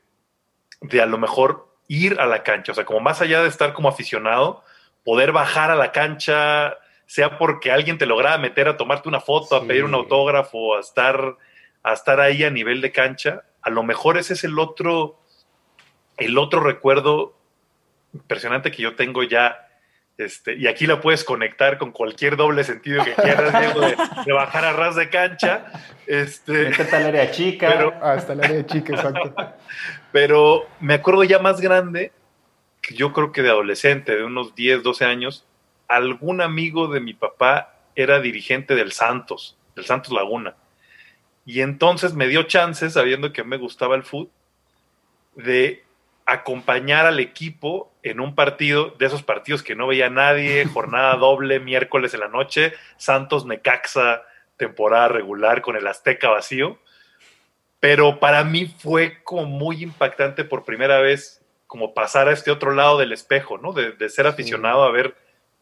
de 0.80 1.00
a 1.00 1.06
lo 1.06 1.18
mejor 1.18 1.68
ir 1.86 2.18
a 2.18 2.26
la 2.26 2.42
cancha, 2.42 2.72
o 2.72 2.74
sea, 2.74 2.84
como 2.84 2.98
más 2.98 3.20
allá 3.20 3.42
de 3.42 3.48
estar 3.48 3.74
como 3.74 3.88
aficionado, 3.88 4.64
poder 5.04 5.30
bajar 5.30 5.70
a 5.70 5.76
la 5.76 5.92
cancha, 5.92 6.78
sea 7.08 7.38
porque 7.38 7.72
alguien 7.72 7.96
te 7.96 8.04
lograba 8.04 8.36
meter 8.36 8.68
a 8.68 8.76
tomarte 8.76 9.08
una 9.08 9.20
foto, 9.20 9.56
a 9.56 9.60
Sí. 9.62 9.66
pedir 9.66 9.84
un 9.84 9.94
autógrafo, 9.94 10.76
a 10.76 10.80
estar, 10.80 11.36
a 11.82 11.92
estar 11.94 12.20
ahí 12.20 12.44
a 12.44 12.50
nivel 12.50 12.82
de 12.82 12.92
cancha, 12.92 13.44
a 13.62 13.70
lo 13.70 13.82
mejor 13.82 14.18
ese 14.18 14.34
es 14.34 14.44
el 14.44 14.58
otro, 14.58 15.18
el 16.18 16.36
otro 16.36 16.60
recuerdo 16.60 17.34
impresionante 18.12 18.70
que 18.70 18.82
yo 18.82 18.94
tengo 18.94 19.22
ya. 19.22 19.64
Este, 20.18 20.54
y 20.56 20.66
aquí 20.66 20.86
la 20.86 21.00
puedes 21.00 21.24
conectar 21.24 21.78
con 21.78 21.92
cualquier 21.92 22.36
doble 22.36 22.62
sentido 22.64 23.02
que 23.04 23.12
quieras, 23.14 23.58
Diego, 23.58 23.80
de, 23.80 23.96
de 24.26 24.32
bajar 24.32 24.64
a 24.66 24.72
ras 24.74 24.94
de 24.96 25.08
cancha. 25.08 25.66
Este, 26.06 26.52
Meterte 26.70 26.96
al 26.96 27.06
área 27.06 27.30
chica. 27.30 27.68
Pero- 27.72 27.94
Hasta 28.02 28.32
el 28.34 28.44
área 28.44 28.66
chica, 28.66 28.94
exacto. 28.94 29.34
pero 30.12 30.66
me 30.80 30.94
acuerdo 30.94 31.24
ya 31.24 31.38
más 31.38 31.60
grande, 31.60 32.12
que 32.82 32.94
yo 32.94 33.12
creo 33.14 33.32
que 33.32 33.42
de 33.42 33.48
adolescente, 33.50 34.14
de 34.16 34.24
unos 34.24 34.54
10, 34.54 34.82
12 34.82 35.04
años, 35.06 35.46
algún 35.88 36.40
amigo 36.40 36.86
de 36.88 37.00
mi 37.00 37.14
papá 37.14 37.74
era 37.96 38.20
dirigente 38.20 38.74
del 38.74 38.92
Santos, 38.92 39.56
del 39.74 39.86
Santos 39.86 40.12
Laguna. 40.12 40.54
Y 41.44 41.62
entonces 41.62 42.12
me 42.12 42.28
dio 42.28 42.42
chances, 42.44 42.92
sabiendo 42.92 43.32
que 43.32 43.42
me 43.42 43.56
gustaba 43.56 43.96
el 43.96 44.04
fútbol, 44.04 44.30
de 45.34 45.82
acompañar 46.26 47.06
al 47.06 47.20
equipo 47.20 47.90
en 48.02 48.20
un 48.20 48.34
partido, 48.34 48.94
de 48.98 49.06
esos 49.06 49.22
partidos 49.22 49.62
que 49.62 49.74
no 49.74 49.86
veía 49.86 50.10
nadie, 50.10 50.66
jornada 50.72 51.16
doble, 51.16 51.58
miércoles 51.58 52.12
en 52.12 52.20
la 52.20 52.28
noche, 52.28 52.74
Santos 52.98 53.46
Necaxa, 53.46 54.22
temporada 54.58 55.08
regular 55.08 55.62
con 55.62 55.76
el 55.76 55.86
Azteca 55.86 56.28
vacío. 56.28 56.78
pero 57.80 58.18
para 58.18 58.44
mí 58.44 58.66
fue 58.66 59.22
como 59.22 59.44
muy 59.44 59.82
impactante 59.82 60.44
por 60.44 60.64
primera 60.64 60.98
vez 60.98 61.40
como 61.66 61.94
pasar 61.94 62.28
a 62.28 62.32
este 62.32 62.50
otro 62.50 62.72
lado 62.72 62.98
del 62.98 63.12
espejo, 63.12 63.56
¿no? 63.56 63.72
De, 63.72 63.92
de 63.92 64.08
ser 64.08 64.26
aficionado 64.26 64.82
a 64.82 64.90
ver 64.90 65.14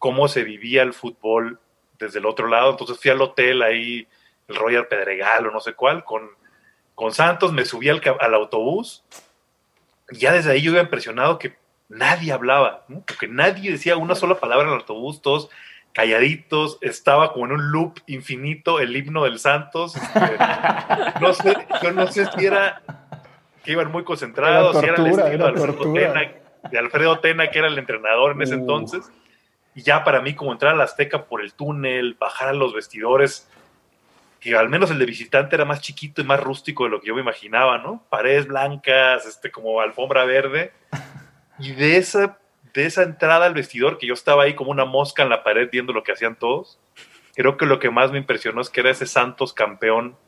cómo 0.06 0.28
se 0.28 0.44
vivía 0.44 0.84
el 0.84 0.92
fútbol 0.92 1.58
desde 1.98 2.20
el 2.20 2.26
otro 2.26 2.46
lado. 2.46 2.70
Entonces 2.70 2.96
fui 2.96 3.10
al 3.10 3.20
hotel 3.20 3.60
ahí, 3.60 4.06
el 4.46 4.54
Royal 4.54 4.86
Pedregal 4.86 5.48
o 5.48 5.50
no 5.50 5.58
sé 5.58 5.72
cuál, 5.72 6.04
con, 6.04 6.30
con 6.94 7.10
Santos, 7.10 7.52
me 7.52 7.64
subí 7.64 7.88
al, 7.88 8.00
al 8.20 8.34
autobús 8.34 9.02
y 10.12 10.18
ya 10.18 10.32
desde 10.32 10.52
ahí 10.52 10.62
yo 10.62 10.70
iba 10.70 10.80
impresionado 10.80 11.40
que 11.40 11.56
nadie 11.88 12.30
hablaba, 12.30 12.84
¿no? 12.86 13.00
porque 13.04 13.26
nadie 13.26 13.72
decía 13.72 13.96
una 13.96 14.14
sola 14.14 14.38
palabra 14.38 14.68
en 14.68 14.74
el 14.74 14.78
autobús, 14.78 15.20
todos 15.22 15.50
calladitos, 15.92 16.78
estaba 16.82 17.32
como 17.32 17.46
en 17.46 17.52
un 17.54 17.72
loop 17.72 17.98
infinito 18.06 18.78
el 18.78 18.94
himno 18.96 19.24
del 19.24 19.40
Santos. 19.40 19.96
este, 19.96 20.38
no 21.20 21.34
sé, 21.34 21.66
yo 21.82 21.90
no 21.90 22.06
sé 22.06 22.26
si 22.26 22.46
era 22.46 22.80
que 23.64 23.72
iban 23.72 23.90
muy 23.90 24.04
concentrados, 24.04 24.76
Era 24.76 24.80
si 24.80 24.86
era 24.86 24.94
el 24.94 25.02
tortura, 25.02 25.24
estilo 25.24 25.44
de 25.46 25.50
era 25.50 25.62
Alfredo, 25.64 25.78
tortura. 25.78 26.12
Tena, 26.12 26.32
de 26.70 26.78
Alfredo 26.78 27.18
Tena, 27.18 27.50
que 27.50 27.58
era 27.58 27.66
el 27.66 27.76
entrenador 27.76 28.36
en 28.36 28.42
ese 28.42 28.54
Uh. 28.54 28.60
entonces. 28.60 29.10
Y 29.76 29.82
ya 29.82 30.04
para 30.04 30.22
mí, 30.22 30.34
como 30.34 30.52
entrar 30.52 30.72
a 30.72 30.76
la 30.76 30.84
Azteca 30.84 31.26
por 31.26 31.42
el 31.42 31.52
túnel, 31.52 32.16
bajar 32.18 32.48
a 32.48 32.54
los 32.54 32.72
vestidores, 32.72 33.46
que 34.40 34.56
al 34.56 34.70
menos 34.70 34.90
el 34.90 34.98
de 34.98 35.04
visitante 35.04 35.54
era 35.54 35.66
más 35.66 35.82
chiquito 35.82 36.22
y 36.22 36.24
más 36.24 36.40
rústico 36.40 36.84
de 36.84 36.90
lo 36.90 37.00
que 37.00 37.08
yo 37.08 37.14
me 37.14 37.20
imaginaba, 37.20 37.76
¿no? 37.76 38.02
Paredes 38.08 38.46
blancas, 38.46 39.26
este, 39.26 39.52
como 39.52 39.80
alfombra 39.80 40.24
verde. 40.24 40.72
Y 41.58 41.72
de 41.72 41.96
esa, 41.96 42.38
de 42.74 42.84
esa 42.84 43.02
entrada 43.02 43.46
al 43.46 43.54
vestidor, 43.54 43.96
que 43.96 44.06
yo 44.06 44.12
estaba 44.12 44.42
ahí 44.42 44.54
como 44.54 44.70
una 44.70 44.84
mosca 44.84 45.22
en 45.22 45.30
la 45.30 45.42
pared 45.42 45.70
viendo 45.72 45.94
lo 45.94 46.02
que 46.02 46.12
hacían 46.12 46.36
todos, 46.36 46.78
creo 47.34 47.56
que 47.56 47.64
lo 47.64 47.78
que 47.78 47.88
más 47.88 48.12
me 48.12 48.18
impresionó 48.18 48.60
es 48.60 48.68
que 48.68 48.80
era 48.80 48.90
ese 48.90 49.06
Santos 49.06 49.54
campeón, 49.54 50.18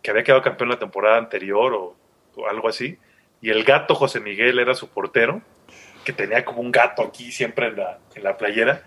que 0.00 0.12
había 0.12 0.22
quedado 0.22 0.42
campeón 0.42 0.68
la 0.68 0.78
temporada 0.78 1.18
anterior 1.18 1.74
o, 1.74 1.96
o 2.36 2.46
algo 2.46 2.68
así. 2.68 2.98
Y 3.40 3.50
el 3.50 3.64
gato 3.64 3.96
José 3.96 4.20
Miguel 4.20 4.60
era 4.60 4.74
su 4.74 4.88
portero, 4.88 5.42
que 6.08 6.22
tenía 6.24 6.42
como 6.44 6.60
un 6.62 6.72
gato 6.72 7.02
aquí 7.02 7.30
siempre 7.32 7.66
en 7.66 7.76
la, 7.76 7.98
en 8.14 8.24
la 8.24 8.38
playera, 8.38 8.82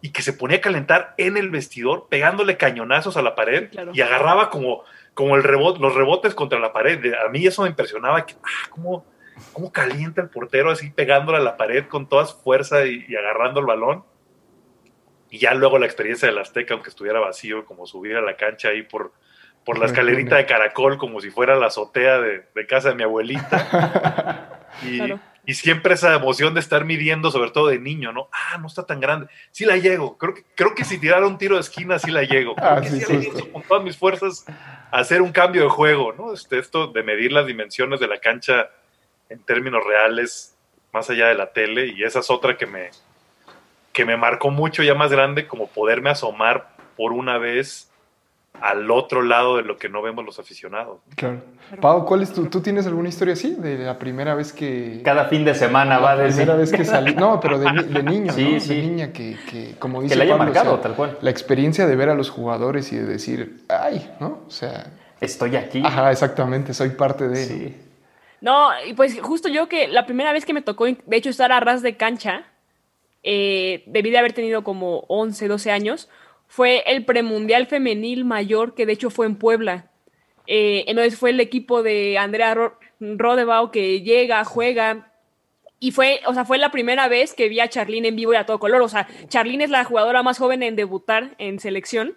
y 0.00 0.10
que 0.10 0.22
se 0.22 0.32
ponía 0.32 0.56
a 0.56 0.60
calentar 0.60 1.14
en 1.18 1.36
el 1.36 1.50
vestidor, 1.50 2.08
pegándole 2.10 2.56
cañonazos 2.56 3.16
a 3.16 3.22
la 3.22 3.36
pared, 3.36 3.64
Sí, 3.70 3.76
claro. 3.76 3.92
y 3.94 4.00
agarraba 4.00 4.50
como, 4.50 4.82
como 5.14 5.36
el 5.36 5.44
rebot, 5.44 5.78
los 5.78 5.94
rebotes 5.94 6.34
contra 6.34 6.58
la 6.58 6.72
pared. 6.72 7.14
A 7.24 7.28
mí 7.28 7.46
eso 7.46 7.62
me 7.62 7.68
impresionaba, 7.68 8.26
que, 8.26 8.34
ah, 8.42 8.68
cómo, 8.70 9.06
cómo 9.52 9.70
calienta 9.72 10.20
el 10.20 10.28
portero 10.30 10.70
así 10.72 10.90
pegándole 10.90 11.38
a 11.38 11.42
la 11.42 11.56
pared 11.56 11.86
con 11.86 12.08
toda 12.08 12.26
su 12.26 12.36
fuerza 12.38 12.84
y, 12.86 13.04
y 13.08 13.14
agarrando 13.14 13.60
el 13.60 13.66
balón. 13.66 14.04
Y 15.30 15.38
ya 15.38 15.54
luego 15.54 15.78
la 15.78 15.86
experiencia 15.86 16.26
del 16.28 16.38
Azteca, 16.38 16.74
aunque 16.74 16.90
estuviera 16.90 17.20
vacío, 17.20 17.64
como 17.64 17.86
subir 17.86 18.16
a 18.16 18.20
la 18.20 18.36
cancha 18.36 18.68
ahí 18.70 18.82
por, 18.82 19.12
por 19.64 19.78
la 19.78 19.86
escalerita 19.86 20.36
de 20.36 20.44
caracol, 20.46 20.98
como 20.98 21.20
si 21.20 21.30
fuera 21.30 21.54
la 21.56 21.66
azotea 21.68 22.20
de, 22.20 22.44
de 22.54 22.66
casa 22.66 22.88
de 22.90 22.96
mi 22.96 23.04
abuelita. 23.04 24.50
Y, 24.82 24.98
Claro. 24.98 25.20
Y 25.46 25.54
siempre 25.54 25.94
esa 25.94 26.14
emoción 26.14 26.54
de 26.54 26.60
estar 26.60 26.84
midiendo, 26.84 27.30
sobre 27.30 27.50
todo 27.50 27.68
de 27.68 27.78
niño, 27.78 28.12
¿no? 28.12 28.28
Ah, 28.32 28.58
no 28.58 28.66
está 28.66 28.84
tan 28.86 28.98
grande. 29.00 29.26
Sí 29.52 29.64
la 29.64 29.76
llego. 29.76 30.16
Creo 30.16 30.34
que, 30.34 30.44
creo 30.54 30.74
que 30.74 30.84
si 30.84 30.98
tirara 30.98 31.26
un 31.26 31.36
tiro 31.38 31.56
de 31.56 31.60
esquina, 31.60 31.98
sí 31.98 32.10
la 32.10 32.22
llego. 32.22 32.54
Creo 32.54 32.68
Ah, 32.70 32.80
que 32.80 32.88
sí, 32.88 33.00
sí 33.00 33.30
justo. 33.30 33.52
con 33.52 33.62
todas 33.62 33.84
mis 33.84 33.96
fuerzas 33.96 34.44
a 34.90 34.98
hacer 34.98 35.20
un 35.22 35.32
cambio 35.32 35.62
de 35.64 35.68
juego, 35.68 36.12
¿no? 36.12 36.32
Este, 36.32 36.58
esto 36.58 36.86
de 36.88 37.02
medir 37.02 37.32
las 37.32 37.46
dimensiones 37.46 38.00
de 38.00 38.08
la 38.08 38.18
cancha 38.18 38.70
en 39.28 39.38
términos 39.40 39.82
reales, 39.84 40.56
más 40.92 41.10
allá 41.10 41.26
de 41.28 41.34
la 41.34 41.52
tele, 41.52 41.88
y 41.88 42.04
esa 42.04 42.20
es 42.20 42.30
otra 42.30 42.56
que 42.56 42.66
me, 42.66 42.90
que 43.92 44.04
me 44.04 44.16
marcó 44.16 44.50
mucho 44.50 44.82
ya 44.82 44.94
más 44.94 45.10
grande, 45.10 45.46
como 45.46 45.66
poderme 45.68 46.10
asomar 46.10 46.74
por 46.96 47.12
una 47.12 47.38
vez 47.38 47.90
al 48.60 48.90
otro 48.90 49.22
lado 49.22 49.56
de 49.56 49.62
lo 49.62 49.76
que 49.76 49.88
no 49.88 50.00
vemos 50.00 50.24
los 50.24 50.38
aficionados. 50.38 51.00
Claro. 51.16 51.42
Pau, 51.80 52.06
¿cuál 52.06 52.22
es 52.22 52.32
tu, 52.32 52.46
¿tú 52.46 52.60
tienes 52.60 52.86
alguna 52.86 53.08
historia 53.08 53.34
así? 53.34 53.54
De 53.56 53.78
la 53.78 53.98
primera 53.98 54.34
vez 54.34 54.52
que... 54.52 55.00
Cada 55.04 55.26
fin 55.26 55.44
de 55.44 55.54
semana 55.54 55.98
va 55.98 56.12
a 56.12 56.16
la 56.16 56.26
primera 56.28 56.54
vez 56.56 56.70
que 56.72 56.84
salí... 56.84 57.14
No, 57.14 57.40
pero 57.40 57.58
de, 57.58 57.82
de 57.82 58.02
niño, 58.02 58.32
Sí, 58.32 58.52
¿no? 58.54 58.60
sí. 58.60 58.74
De 58.76 58.82
niña 58.82 59.12
que, 59.12 59.36
que 59.50 59.74
como 59.78 60.00
dice 60.02 60.14
que 60.14 60.18
le 60.18 60.24
haya 60.24 60.38
Pablo, 60.38 60.44
o 60.50 60.54
marcado, 60.54 60.74
sea, 60.76 60.82
tal 60.82 60.94
cual. 60.94 61.18
La 61.20 61.30
experiencia 61.30 61.86
de 61.86 61.96
ver 61.96 62.08
a 62.08 62.14
los 62.14 62.30
jugadores 62.30 62.92
y 62.92 62.96
de 62.96 63.04
decir, 63.04 63.64
ay, 63.68 64.10
¿no? 64.20 64.44
O 64.46 64.50
sea, 64.50 64.86
Estoy 65.20 65.56
aquí. 65.56 65.82
ajá, 65.84 66.10
exactamente, 66.12 66.72
soy 66.74 66.90
parte 66.90 67.28
de... 67.28 67.36
Sí. 67.44 67.76
No, 68.40 68.68
y 68.86 68.92
pues 68.94 69.18
justo 69.20 69.48
yo 69.48 69.68
que 69.68 69.88
la 69.88 70.06
primera 70.06 70.32
vez 70.32 70.44
que 70.44 70.52
me 70.52 70.62
tocó, 70.62 70.84
de 70.84 70.96
hecho, 71.16 71.30
estar 71.30 71.50
a 71.50 71.60
ras 71.60 71.82
de 71.82 71.96
cancha, 71.96 72.44
eh, 73.22 73.82
debí 73.86 74.10
de 74.10 74.18
haber 74.18 74.32
tenido 74.34 74.62
como 74.62 75.00
11, 75.08 75.48
12 75.48 75.70
años, 75.70 76.10
fue 76.54 76.84
el 76.86 77.04
premundial 77.04 77.66
femenil 77.66 78.24
mayor 78.24 78.76
que 78.76 78.86
de 78.86 78.92
hecho 78.92 79.10
fue 79.10 79.26
en 79.26 79.34
Puebla. 79.34 79.90
Eh, 80.46 80.84
entonces 80.86 81.18
fue 81.18 81.30
el 81.30 81.40
equipo 81.40 81.82
de 81.82 82.16
Andrea 82.16 82.54
Ro 82.54 82.78
que 83.72 84.02
llega, 84.02 84.44
juega. 84.44 85.10
Y 85.80 85.90
fue, 85.90 86.20
o 86.26 86.32
sea, 86.32 86.44
fue 86.44 86.58
la 86.58 86.70
primera 86.70 87.08
vez 87.08 87.34
que 87.34 87.48
vi 87.48 87.58
a 87.58 87.68
Charlene 87.68 88.06
en 88.06 88.14
vivo 88.14 88.32
y 88.32 88.36
a 88.36 88.46
todo 88.46 88.60
color. 88.60 88.82
O 88.82 88.88
sea, 88.88 89.08
Charlene 89.26 89.64
es 89.64 89.70
la 89.70 89.82
jugadora 89.82 90.22
más 90.22 90.38
joven 90.38 90.62
en 90.62 90.76
debutar 90.76 91.34
en 91.38 91.58
selección. 91.58 92.16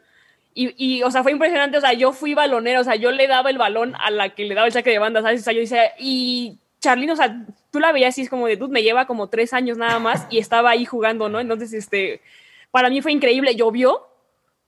Y, 0.54 0.76
y, 0.78 1.02
o 1.02 1.10
sea, 1.10 1.24
fue 1.24 1.32
impresionante. 1.32 1.80
O 1.80 1.82
sea, 1.82 1.94
yo 1.94 2.14
fui 2.14 2.36
balonero. 2.36 2.82
O 2.82 2.84
sea, 2.84 2.96
yo 2.96 3.10
le 3.10 3.26
daba 3.26 3.50
el 3.50 3.58
balón 3.58 3.96
a 3.96 4.12
la 4.12 4.36
que 4.36 4.46
le 4.46 4.54
daba 4.54 4.68
el 4.68 4.74
saque 4.74 4.92
de 4.92 5.00
banda, 5.00 5.24
¿sabes? 5.24 5.42
O 5.42 5.44
sea, 5.46 5.54
yo 5.54 5.62
decía, 5.62 5.94
y 5.98 6.60
Charlene, 6.80 7.14
o 7.14 7.16
sea, 7.16 7.44
tú 7.72 7.80
la 7.80 7.92
veías 7.92 8.10
así, 8.10 8.22
es 8.22 8.30
como 8.30 8.46
de, 8.46 8.56
tú 8.56 8.68
me 8.68 8.84
lleva 8.84 9.08
como 9.08 9.30
tres 9.30 9.52
años 9.54 9.80
nada 9.80 9.98
más 9.98 10.28
y 10.30 10.38
estaba 10.38 10.70
ahí 10.70 10.86
jugando, 10.86 11.28
¿no? 11.28 11.40
Entonces, 11.40 11.74
este, 11.74 12.22
para 12.70 12.92
mí 12.92 13.02
fue 13.02 13.12
increíble. 13.12 13.56
Llovió, 13.56 14.08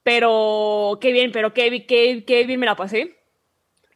pero 0.03 0.97
qué 1.01 1.11
bien, 1.11 1.31
pero 1.31 1.53
qué, 1.53 1.85
qué, 1.85 2.23
qué 2.25 2.43
bien 2.45 2.59
me 2.59 2.65
la 2.65 2.75
pasé. 2.75 3.19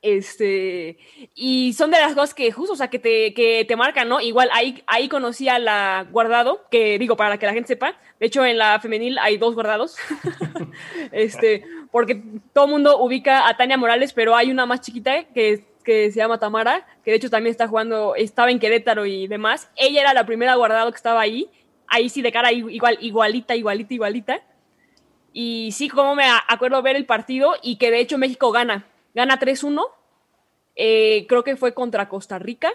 Este, 0.03 0.97
y 1.33 1.71
son 1.71 1.89
de 1.89 1.97
las 1.97 2.13
cosas 2.13 2.33
que 2.33 2.51
justo, 2.51 2.73
o 2.73 2.75
sea, 2.75 2.89
que 2.89 2.99
te, 2.99 3.33
que 3.33 3.63
te 3.65 3.77
marcan, 3.77 4.09
¿no? 4.09 4.19
Igual 4.19 4.49
ahí, 4.51 4.83
ahí 4.85 5.07
conocí 5.07 5.47
a 5.47 5.59
la 5.59 6.05
guardado, 6.11 6.65
que 6.69 6.99
digo, 6.99 7.15
para 7.15 7.37
que 7.37 7.45
la 7.45 7.53
gente 7.53 7.69
sepa, 7.69 7.95
de 8.19 8.25
hecho 8.25 8.45
en 8.45 8.57
la 8.57 8.81
femenil 8.81 9.17
hay 9.17 9.37
dos 9.37 9.55
guardados, 9.55 9.95
este, 11.13 11.63
porque 11.89 12.21
todo 12.51 12.65
el 12.65 12.71
mundo 12.71 12.97
ubica 12.99 13.47
a 13.47 13.55
Tania 13.55 13.77
Morales, 13.77 14.11
pero 14.11 14.35
hay 14.35 14.51
una 14.51 14.65
más 14.65 14.81
chiquita 14.81 15.23
que, 15.33 15.63
que 15.85 16.11
se 16.11 16.17
llama 16.17 16.37
Tamara, 16.37 16.85
que 17.05 17.11
de 17.11 17.17
hecho 17.17 17.29
también 17.29 17.51
está 17.51 17.69
jugando, 17.69 18.15
estaba 18.15 18.51
en 18.51 18.59
Querétaro 18.59 19.05
y 19.05 19.27
demás. 19.27 19.71
Ella 19.77 20.01
era 20.01 20.13
la 20.13 20.25
primera 20.25 20.55
guardado 20.55 20.91
que 20.91 20.97
estaba 20.97 21.21
ahí, 21.21 21.49
ahí 21.87 22.09
sí 22.09 22.21
de 22.21 22.33
cara 22.33 22.51
igual, 22.51 22.97
igualita, 22.99 23.55
igualita, 23.55 23.93
igualita. 23.93 24.41
Y 25.33 25.71
sí, 25.71 25.89
como 25.89 26.15
me 26.15 26.25
acuerdo 26.47 26.81
ver 26.81 26.95
el 26.95 27.05
partido 27.05 27.55
y 27.61 27.77
que 27.77 27.91
de 27.91 27.99
hecho 27.99 28.17
México 28.17 28.51
gana. 28.51 28.85
Gana 29.15 29.39
3-1. 29.39 29.81
Eh, 30.75 31.25
creo 31.27 31.43
que 31.43 31.55
fue 31.55 31.73
contra 31.73 32.07
Costa 32.07 32.39
Rica. 32.39 32.71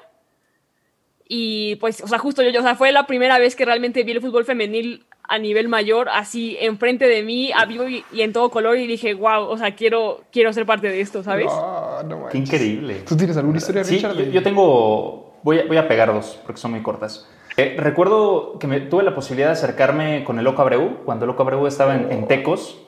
Y 1.29 1.77
pues, 1.77 2.03
o 2.03 2.09
sea, 2.09 2.19
justo 2.19 2.43
yo, 2.43 2.61
o 2.61 2.63
sea, 2.63 2.75
fue 2.75 2.91
la 2.91 3.07
primera 3.07 3.39
vez 3.39 3.55
que 3.55 3.65
realmente 3.65 4.03
vi 4.03 4.13
el 4.13 4.21
fútbol 4.21 4.45
femenil 4.45 5.05
a 5.23 5.39
nivel 5.39 5.69
mayor, 5.69 6.09
así 6.09 6.57
enfrente 6.59 7.07
de 7.07 7.23
mí, 7.23 7.53
a 7.55 7.67
vivo 7.67 7.87
y, 7.87 8.03
y 8.13 8.23
en 8.23 8.33
todo 8.33 8.51
color, 8.51 8.79
y 8.79 8.87
dije, 8.87 9.13
wow, 9.13 9.43
o 9.43 9.59
sea, 9.59 9.75
quiero, 9.75 10.25
quiero 10.33 10.55
ser 10.55 10.65
parte 10.65 10.89
de 10.89 11.03
esto, 11.03 11.23
¿sabes? 11.23 11.49
Ah, 11.51 12.03
no 12.07 12.29
Qué 12.29 12.39
increíble. 12.39 13.03
¿Tú 13.07 13.15
tienes 13.15 13.37
alguna 13.37 13.59
historia, 13.59 13.85
Sí, 13.85 13.97
Richard? 13.97 14.17
yo, 14.17 14.25
yo 14.25 14.43
tengo. 14.43 15.35
Voy 15.43 15.59
a, 15.59 15.67
voy 15.67 15.77
a 15.77 15.87
pegar 15.87 16.13
dos 16.13 16.41
porque 16.47 16.61
son 16.61 16.71
muy 16.71 16.83
cortas. 16.83 17.29
Eh, 17.59 17.75
recuerdo 17.77 18.57
que 18.61 18.69
me, 18.69 18.79
tuve 18.79 19.03
la 19.03 19.17
posibilidad 19.17 19.49
de 19.49 19.55
acercarme 19.55 20.23
con 20.23 20.39
el 20.39 20.45
Loco 20.45 20.63
Abreu 20.63 20.99
cuando 21.05 21.25
el 21.25 21.31
Loco 21.31 21.43
Abreu 21.43 21.67
estaba 21.67 21.97
en, 21.97 22.13
en 22.13 22.29
Tecos 22.29 22.81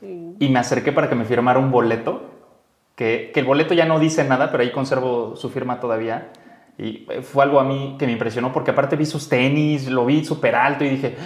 y 0.00 0.48
me 0.48 0.60
acerqué 0.60 0.92
para 0.92 1.08
que 1.08 1.16
me 1.16 1.24
firmara 1.24 1.58
un 1.58 1.72
boleto. 1.72 2.22
Que, 2.94 3.32
que 3.34 3.40
el 3.40 3.46
boleto 3.46 3.74
ya 3.74 3.84
no 3.84 3.98
dice 3.98 4.22
nada, 4.22 4.52
pero 4.52 4.62
ahí 4.62 4.70
conservo 4.70 5.34
su 5.34 5.50
firma 5.50 5.80
todavía. 5.80 6.28
Y 6.78 7.04
eh, 7.10 7.22
fue 7.22 7.42
algo 7.42 7.58
a 7.58 7.64
mí 7.64 7.96
que 7.98 8.06
me 8.06 8.12
impresionó 8.12 8.52
porque 8.52 8.70
aparte 8.70 8.94
vi 8.94 9.06
sus 9.06 9.28
tenis, 9.28 9.88
lo 9.88 10.06
vi 10.06 10.24
súper 10.24 10.54
alto 10.54 10.84
y 10.84 10.90
dije, 10.90 11.16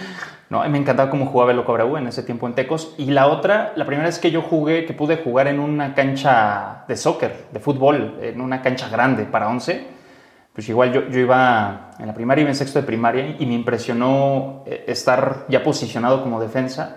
no, 0.49 0.67
me 0.67 0.79
encantaba 0.79 1.11
cómo 1.11 1.27
jugaba 1.27 1.51
el 1.51 1.57
Loco 1.57 1.73
Abreu 1.73 1.97
en 1.97 2.07
ese 2.07 2.23
tiempo 2.23 2.47
en 2.47 2.55
Tecos. 2.55 2.95
Y 2.97 3.11
la 3.11 3.27
otra, 3.27 3.73
la 3.75 3.85
primera 3.85 4.07
vez 4.07 4.17
que 4.17 4.31
yo 4.31 4.41
jugué, 4.41 4.85
que 4.85 4.95
pude 4.95 5.17
jugar 5.17 5.45
en 5.45 5.59
una 5.59 5.93
cancha 5.93 6.85
de 6.87 6.97
soccer, 6.97 7.45
de 7.51 7.59
fútbol, 7.59 8.17
en 8.23 8.41
una 8.41 8.63
cancha 8.63 8.89
grande 8.89 9.25
para 9.25 9.49
11, 9.49 9.96
pues 10.57 10.67
igual 10.69 10.91
yo, 10.91 11.07
yo 11.09 11.19
iba 11.19 11.91
en 11.99 12.07
la 12.07 12.15
primaria, 12.15 12.41
iba 12.41 12.49
en 12.49 12.55
sexto 12.55 12.79
de 12.79 12.85
primaria 12.87 13.35
y 13.37 13.45
me 13.45 13.53
impresionó 13.53 14.63
eh, 14.65 14.85
estar 14.87 15.45
ya 15.49 15.61
posicionado 15.63 16.23
como 16.23 16.41
defensa 16.41 16.95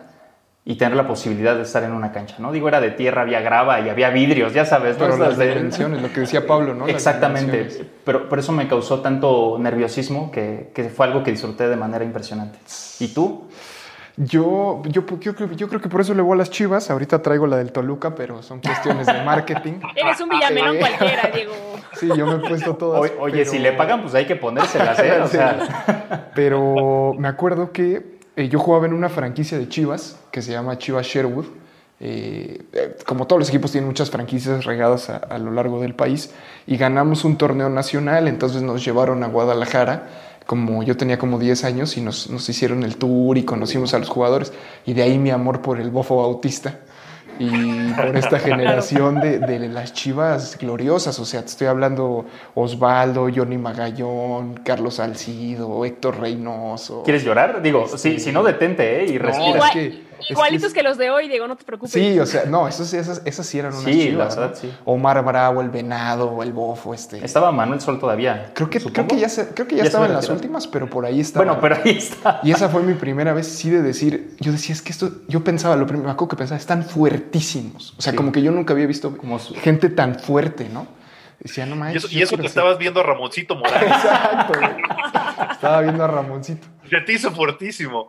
y 0.64 0.76
tener 0.76 0.96
la 0.96 1.06
posibilidad 1.06 1.56
de 1.56 1.62
estar 1.62 1.82
en 1.82 1.92
una 1.92 2.10
cancha, 2.10 2.36
¿no? 2.38 2.52
Digo, 2.52 2.68
era 2.68 2.80
de 2.80 2.90
tierra, 2.92 3.20
había 3.22 3.40
grava 3.40 3.78
y 3.80 3.90
había 3.90 4.08
vidrios, 4.08 4.54
ya 4.54 4.64
sabes. 4.64 4.96
Pero 4.98 5.16
las 5.18 5.36
de- 5.36 5.54
dimensiones, 5.54 6.00
lo 6.00 6.10
que 6.10 6.20
decía 6.20 6.46
Pablo, 6.46 6.74
¿no? 6.74 6.86
Exactamente, 6.88 7.86
pero 8.04 8.28
por 8.30 8.38
eso 8.38 8.52
me 8.52 8.66
causó 8.66 9.00
tanto 9.00 9.58
nerviosismo 9.58 10.30
que, 10.30 10.70
que 10.74 10.84
fue 10.88 11.06
algo 11.06 11.22
que 11.22 11.30
disfruté 11.30 11.68
de 11.68 11.76
manera 11.76 12.02
impresionante. 12.02 12.58
¿Y 12.98 13.08
tú? 13.08 13.44
Yo, 14.16 14.82
yo, 14.86 15.04
yo, 15.20 15.34
creo- 15.34 15.52
yo 15.52 15.68
creo 15.68 15.80
que 15.80 15.88
por 15.88 16.00
eso 16.02 16.12
le 16.14 16.22
voy 16.22 16.34
a 16.34 16.36
las 16.38 16.50
chivas. 16.50 16.90
Ahorita 16.90 17.22
traigo 17.22 17.46
la 17.46 17.56
del 17.56 17.72
Toluca, 17.72 18.14
pero 18.14 18.42
son 18.42 18.60
cuestiones 18.60 19.06
de 19.06 19.22
marketing. 19.24 19.74
Eres 19.96 20.20
un 20.20 20.28
villamelón 20.28 20.76
Eh. 20.76 20.80
cualquiera, 20.80 21.30
Diego. 21.34 21.52
Sí, 21.94 22.08
yo 22.16 22.26
me 22.26 22.34
he 22.44 22.48
puesto 22.48 22.76
todas. 22.76 23.00
Oye, 23.00 23.12
oye, 23.18 23.32
pero- 23.38 23.50
si 23.50 23.58
le 23.58 23.72
pagan, 23.72 24.02
pues 24.02 24.14
hay 24.14 24.26
que 24.26 24.36
ponérselas, 24.36 24.98
¿eh? 24.98 25.20
O 25.22 25.28
sea, 25.28 26.30
Pero 26.34 27.14
me 27.18 27.28
acuerdo 27.28 27.72
que 27.72 28.18
eh, 28.36 28.48
yo 28.48 28.58
jugaba 28.58 28.86
en 28.86 28.92
una 28.94 29.08
franquicia 29.08 29.58
de 29.58 29.68
Chivas 29.68 30.18
que 30.30 30.42
se 30.42 30.52
llama 30.52 30.76
Chivas 30.78 31.06
Sherwood. 31.06 31.46
eh, 32.02 32.62
eh, 32.72 32.96
como 33.06 33.26
todos 33.26 33.40
los 33.40 33.48
equipos 33.50 33.72
tienen 33.72 33.86
muchas 33.88 34.10
franquicias 34.10 34.64
regadas 34.64 35.10
a, 35.10 35.16
a, 35.18 35.36
lo 35.38 35.50
largo 35.50 35.80
del 35.80 35.94
país 35.94 36.32
y 36.66 36.78
ganamos 36.78 37.24
un 37.26 37.36
torneo 37.36 37.68
nacional, 37.68 38.26
entonces 38.26 38.62
nos 38.62 38.82
llevaron 38.82 39.22
a 39.22 39.26
Guadalajara, 39.26 40.08
como 40.50 40.82
yo 40.82 40.96
tenía 40.96 41.16
como 41.16 41.38
10 41.38 41.62
años 41.62 41.96
y 41.96 42.00
nos, 42.00 42.28
nos 42.28 42.48
hicieron 42.48 42.82
el 42.82 42.96
tour 42.96 43.38
y 43.38 43.44
conocimos 43.44 43.94
a 43.94 44.00
los 44.00 44.08
jugadores 44.08 44.52
y 44.84 44.94
de 44.94 45.04
ahí 45.04 45.16
mi 45.16 45.30
amor 45.30 45.62
por 45.62 45.78
el 45.78 45.90
bofo 45.90 46.16
bautista 46.16 46.80
y 47.38 47.92
por 47.92 48.16
esta 48.16 48.36
generación 48.40 49.20
de, 49.20 49.38
de, 49.38 49.68
las 49.68 49.92
chivas 49.92 50.58
gloriosas. 50.58 51.20
O 51.20 51.24
sea, 51.24 51.42
te 51.42 51.46
estoy 51.46 51.68
hablando 51.68 52.24
Osvaldo, 52.56 53.28
Johnny 53.32 53.58
Magallón, 53.58 54.54
Carlos 54.64 54.94
Salcido, 54.94 55.84
Héctor 55.84 56.18
Reynoso. 56.18 57.04
¿Quieres 57.04 57.22
llorar? 57.22 57.62
Digo, 57.62 57.84
este... 57.84 57.98
si, 57.98 58.18
si, 58.18 58.32
no, 58.32 58.42
detente, 58.42 59.04
¿eh? 59.04 59.06
Y 59.08 59.18
respira. 59.18 59.56
No, 59.56 59.64
es 59.66 59.70
que, 59.70 60.02
Igualitos 60.28 60.68
es 60.68 60.72
que, 60.74 60.80
que, 60.80 60.88
los 60.88 60.98
de 60.98 61.10
hoy, 61.10 61.28
Diego, 61.28 61.48
no 61.48 61.56
te 61.56 61.64
preocupes. 61.64 61.92
Sí, 61.92 62.18
o 62.18 62.26
sea, 62.26 62.44
no, 62.44 62.68
esas, 62.68 62.92
esas 62.92 63.46
sí 63.46 63.58
eran 63.58 63.72
unas 63.72 63.84
sí, 63.84 63.92
chivas. 64.08 64.34
La 64.36 64.42
verdad, 64.42 64.54
¿no? 64.56 64.60
sí. 64.70 64.76
Omar 64.84 65.24
Bravo, 65.24 65.60
el 65.60 65.70
Venado, 65.70 66.42
el 66.42 66.52
Bofo, 66.52 66.92
este. 66.92 67.24
Estaba 67.24 67.52
Manuel 67.52 67.80
Sol 67.80 67.98
todavía. 67.98 68.52
Creo 68.54 68.68
que, 68.68 68.80
creo 68.80 69.06
que 69.06 69.18
ya, 69.18 69.28
se, 69.28 69.48
creo 69.48 69.66
que 69.66 69.76
ya, 69.76 69.82
¿Ya 69.82 69.86
estaba 69.86 70.06
en 70.06 70.12
las 70.12 70.28
últimas, 70.28 70.66
pero 70.66 70.88
por 70.90 71.06
ahí 71.06 71.20
estaba. 71.20 71.44
Bueno, 71.44 71.60
pero 71.60 71.76
ahí 71.84 71.96
está. 71.98 72.40
Y 72.42 72.50
esa 72.52 72.68
fue 72.68 72.82
mi 72.82 72.94
primera 72.94 73.32
vez, 73.32 73.46
sí, 73.46 73.70
de 73.70 73.82
decir, 73.82 74.36
yo 74.40 74.52
decía, 74.52 74.74
es 74.74 74.82
que 74.82 74.90
esto, 74.92 75.10
yo 75.28 75.42
pensaba, 75.44 75.76
lo 75.76 75.86
primero, 75.86 76.06
me 76.06 76.12
acuerdo 76.12 76.30
que 76.30 76.36
pensaba, 76.36 76.58
están 76.58 76.84
fuertísimos. 76.84 77.94
O 77.98 78.02
sea, 78.02 78.12
Sí. 78.12 78.16
como 78.16 78.32
que 78.32 78.42
yo 78.42 78.50
nunca 78.50 78.72
había 78.72 78.86
visto 78.86 79.16
Como 79.16 79.38
su- 79.38 79.54
gente 79.54 79.88
tan 79.88 80.16
fuerte, 80.18 80.68
¿no? 80.68 80.86
Decía, 81.38 81.64
no 81.64 81.74
Y 81.74 81.78
manches. 81.78 82.04
eso, 82.04 82.12
y 82.14 82.20
eso 82.22 82.36
que 82.36 82.42
ser". 82.42 82.46
estabas 82.46 82.76
viendo 82.78 83.00
a 83.00 83.02
Ramoncito 83.02 83.54
Morales. 83.56 83.90
Exacto, 83.96 84.52
güey. 84.58 84.70
Estaba 85.52 85.80
viendo 85.80 86.04
a 86.04 86.06
Ramoncito. 86.06 86.66
Se 86.90 87.00
te 87.00 87.12
hizo 87.14 87.30
fuertísimo. 87.30 88.08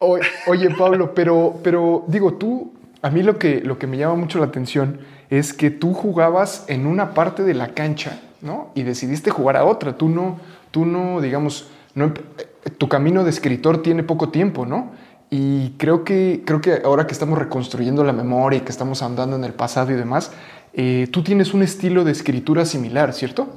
Oye, 0.00 0.70
Pablo, 0.76 1.12
pero, 1.14 1.56
pero 1.62 2.04
digo, 2.06 2.34
tú, 2.34 2.72
a 3.02 3.10
mí 3.10 3.22
lo 3.22 3.38
que, 3.38 3.60
lo 3.60 3.78
que 3.78 3.88
me 3.88 3.96
llama 3.96 4.14
mucho 4.14 4.38
la 4.38 4.46
atención 4.46 5.00
es 5.28 5.52
que 5.52 5.70
tú 5.70 5.92
jugabas 5.92 6.64
en 6.68 6.86
una 6.86 7.14
parte 7.14 7.42
de 7.42 7.54
la 7.54 7.74
cancha, 7.74 8.20
¿no? 8.40 8.70
Y 8.74 8.84
decidiste 8.84 9.30
jugar 9.30 9.56
a 9.56 9.64
otra. 9.64 9.96
Tú 9.98 10.08
no, 10.08 10.38
tú 10.70 10.86
no, 10.86 11.20
digamos, 11.20 11.68
no, 11.94 12.06
eh, 12.06 12.70
tu 12.78 12.88
camino 12.88 13.24
de 13.24 13.30
escritor 13.30 13.82
tiene 13.82 14.04
poco 14.04 14.28
tiempo, 14.28 14.66
¿no? 14.66 14.92
Y 15.30 15.70
creo 15.78 16.04
que, 16.04 16.42
creo 16.46 16.60
que 16.60 16.80
ahora 16.84 17.06
que 17.06 17.12
estamos 17.12 17.38
reconstruyendo 17.38 18.04
la 18.04 18.12
memoria 18.12 18.58
y 18.58 18.62
que 18.62 18.70
estamos 18.70 19.02
andando 19.02 19.36
en 19.36 19.44
el 19.44 19.52
pasado 19.52 19.90
y 19.90 19.94
demás, 19.94 20.32
eh, 20.72 21.08
tú 21.10 21.22
tienes 21.22 21.52
un 21.54 21.62
estilo 21.62 22.04
de 22.04 22.12
escritura 22.12 22.64
similar, 22.64 23.12
¿cierto? 23.12 23.48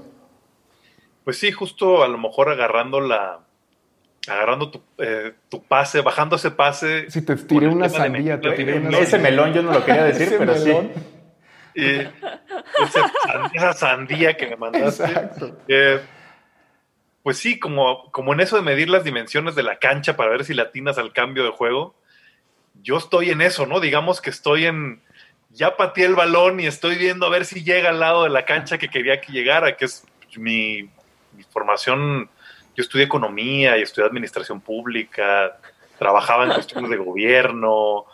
Pues 1.24 1.38
sí, 1.38 1.51
justo 1.51 2.03
a 2.03 2.07
lo 2.07 2.17
mejor 2.17 2.50
agarrando 2.50 3.00
la. 3.00 3.39
Agarrando 4.27 4.69
tu, 4.69 4.81
eh, 4.99 5.33
tu 5.49 5.63
pase, 5.63 6.01
bajando 6.01 6.35
ese 6.35 6.51
pase. 6.51 7.09
Si 7.09 7.23
te 7.23 7.35
tiré 7.35 7.67
una 7.67 7.89
sandía, 7.89 8.39
te 8.39 8.51
tiré 8.51 8.77
una 8.77 8.97
Ese 8.99 9.17
melón 9.17 9.53
yo 9.53 9.63
no 9.63 9.71
lo 9.71 9.83
quería 9.83 10.03
decir, 10.03 10.27
Ese 10.27 10.37
pero 10.37 10.53
melón. 10.53 10.91
sí. 11.75 12.07
esa 13.53 13.73
sandía 13.73 14.35
que 14.37 14.47
me 14.47 14.57
mandaste. 14.57 15.05
Exacto. 15.05 15.57
Eh, 15.67 15.99
pues 17.23 17.37
sí, 17.37 17.59
como, 17.59 18.11
como 18.11 18.33
en 18.33 18.39
eso 18.41 18.55
de 18.55 18.61
medir 18.61 18.89
las 18.89 19.03
dimensiones 19.03 19.55
de 19.55 19.63
la 19.63 19.77
cancha 19.77 20.15
para 20.15 20.31
ver 20.31 20.43
si 20.43 20.53
latinas 20.53 20.97
al 20.97 21.13
cambio 21.13 21.43
de 21.43 21.51
juego, 21.51 21.95
yo 22.81 22.97
estoy 22.97 23.29
en 23.29 23.41
eso, 23.41 23.65
¿no? 23.65 23.79
Digamos 23.79 24.21
que 24.21 24.29
estoy 24.29 24.65
en, 24.65 25.01
ya 25.49 25.77
pateé 25.77 26.05
el 26.05 26.15
balón 26.15 26.59
y 26.59 26.67
estoy 26.67 26.95
viendo 26.95 27.25
a 27.25 27.29
ver 27.29 27.45
si 27.45 27.63
llega 27.63 27.89
al 27.89 27.99
lado 27.99 28.23
de 28.23 28.29
la 28.29 28.45
cancha 28.45 28.77
que 28.77 28.89
quería 28.89 29.21
que 29.21 29.31
llegara, 29.31 29.77
que 29.77 29.85
es 29.85 30.03
mi, 30.35 30.83
mi 31.33 31.43
formación, 31.49 32.29
yo 32.75 32.81
estudié 32.81 33.05
economía 33.05 33.77
y 33.77 33.81
estudié 33.81 34.07
administración 34.07 34.61
pública, 34.61 35.57
trabajaba 35.97 36.45
en 36.45 36.53
cuestiones 36.53 36.89
de 36.89 36.97
gobierno, 36.97 38.05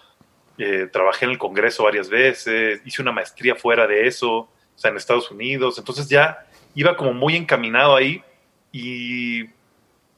eh, 0.58 0.90
trabajé 0.92 1.26
en 1.26 1.32
el 1.32 1.38
Congreso 1.38 1.84
varias 1.84 2.10
veces, 2.10 2.82
hice 2.86 3.02
una 3.02 3.12
maestría 3.12 3.56
fuera 3.56 3.88
de 3.88 4.08
eso, 4.08 4.32
o 4.40 4.50
sea, 4.76 4.92
en 4.92 4.98
Estados 4.98 5.32
Unidos, 5.32 5.78
entonces 5.78 6.10
ya 6.10 6.46
iba 6.76 6.98
como 6.98 7.14
muy 7.14 7.36
encaminado 7.36 7.96
ahí 7.96 8.22
y, 8.72 9.44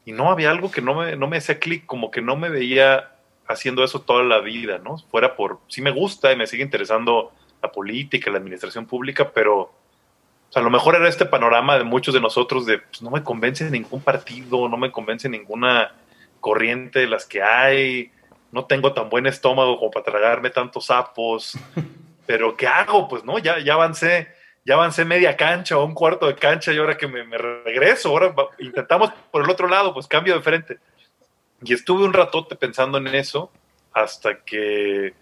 y 0.06 0.12
no 0.12 0.32
había 0.32 0.50
algo 0.50 0.72
que 0.72 0.82
no 0.82 0.96
me, 0.96 1.16
no 1.16 1.28
me 1.28 1.38
hacía 1.38 1.60
clic, 1.60 1.86
como 1.86 2.12
que 2.12 2.22
no 2.22 2.36
me 2.36 2.50
veía 2.50 3.12
haciendo 3.48 3.84
eso 3.84 4.02
toda 4.02 4.24
la 4.24 4.40
vida, 4.40 4.78
¿no? 4.78 4.98
Fuera 5.10 5.36
por, 5.36 5.60
sí 5.68 5.82
me 5.82 5.92
gusta 5.92 6.32
y 6.32 6.36
me 6.36 6.48
sigue 6.48 6.64
interesando 6.64 7.32
la 7.62 7.72
política, 7.72 8.32
la 8.32 8.38
administración 8.38 8.86
pública, 8.86 9.32
pero 9.34 9.72
o 10.50 10.52
sea, 10.52 10.62
a 10.62 10.66
lo 10.66 10.72
mejor 10.72 10.96
era 10.96 11.08
este 11.08 11.28
panorama 11.28 11.78
de 11.78 11.84
muchos 11.84 12.14
de 12.14 12.22
nosotros 12.22 12.66
de, 12.66 12.80
pues 12.80 13.04
no 13.04 13.12
me 13.12 13.24
convence 13.24 13.70
ningún 13.70 14.02
partido, 14.02 14.68
no 14.68 14.78
me 14.78 14.92
convence 14.92 15.30
ninguna 15.30 15.94
corriente 16.40 17.00
de 17.00 17.08
las 17.08 17.28
que 17.28 17.44
hay, 17.44 18.12
no 18.52 18.66
tengo 18.66 18.94
tan 18.94 19.10
buen 19.10 19.28
estómago 19.28 19.78
como 19.78 19.92
para 19.92 20.06
tragarme 20.06 20.50
tantos 20.50 20.88
sapos, 20.88 21.56
pero 22.26 22.58
¿qué 22.58 22.66
hago? 22.66 23.08
Pues 23.08 23.24
no, 23.24 23.38
ya, 23.38 23.60
ya 23.60 23.74
avancé, 23.74 24.30
ya 24.66 24.74
avancé 24.74 25.06
media 25.06 25.38
cancha 25.38 25.78
o 25.78 25.86
un 25.86 25.94
cuarto 25.94 26.26
de 26.26 26.36
cancha 26.36 26.74
y 26.74 26.80
ahora 26.80 26.98
que 26.98 27.08
me, 27.08 27.24
me 27.24 27.38
regreso, 27.38 28.10
ahora 28.10 28.34
intentamos 28.58 29.12
por 29.30 29.44
el 29.44 29.50
otro 29.52 29.68
lado, 29.68 29.94
pues 29.94 30.08
cambio 30.08 30.34
de 30.34 30.42
frente. 30.42 30.80
Y 31.62 31.74
estuve 31.74 32.06
un 32.06 32.14
ratote 32.14 32.56
pensando 32.56 32.98
en 32.98 33.08
eso 33.10 33.52
hasta 33.94 34.44
que 34.44 35.14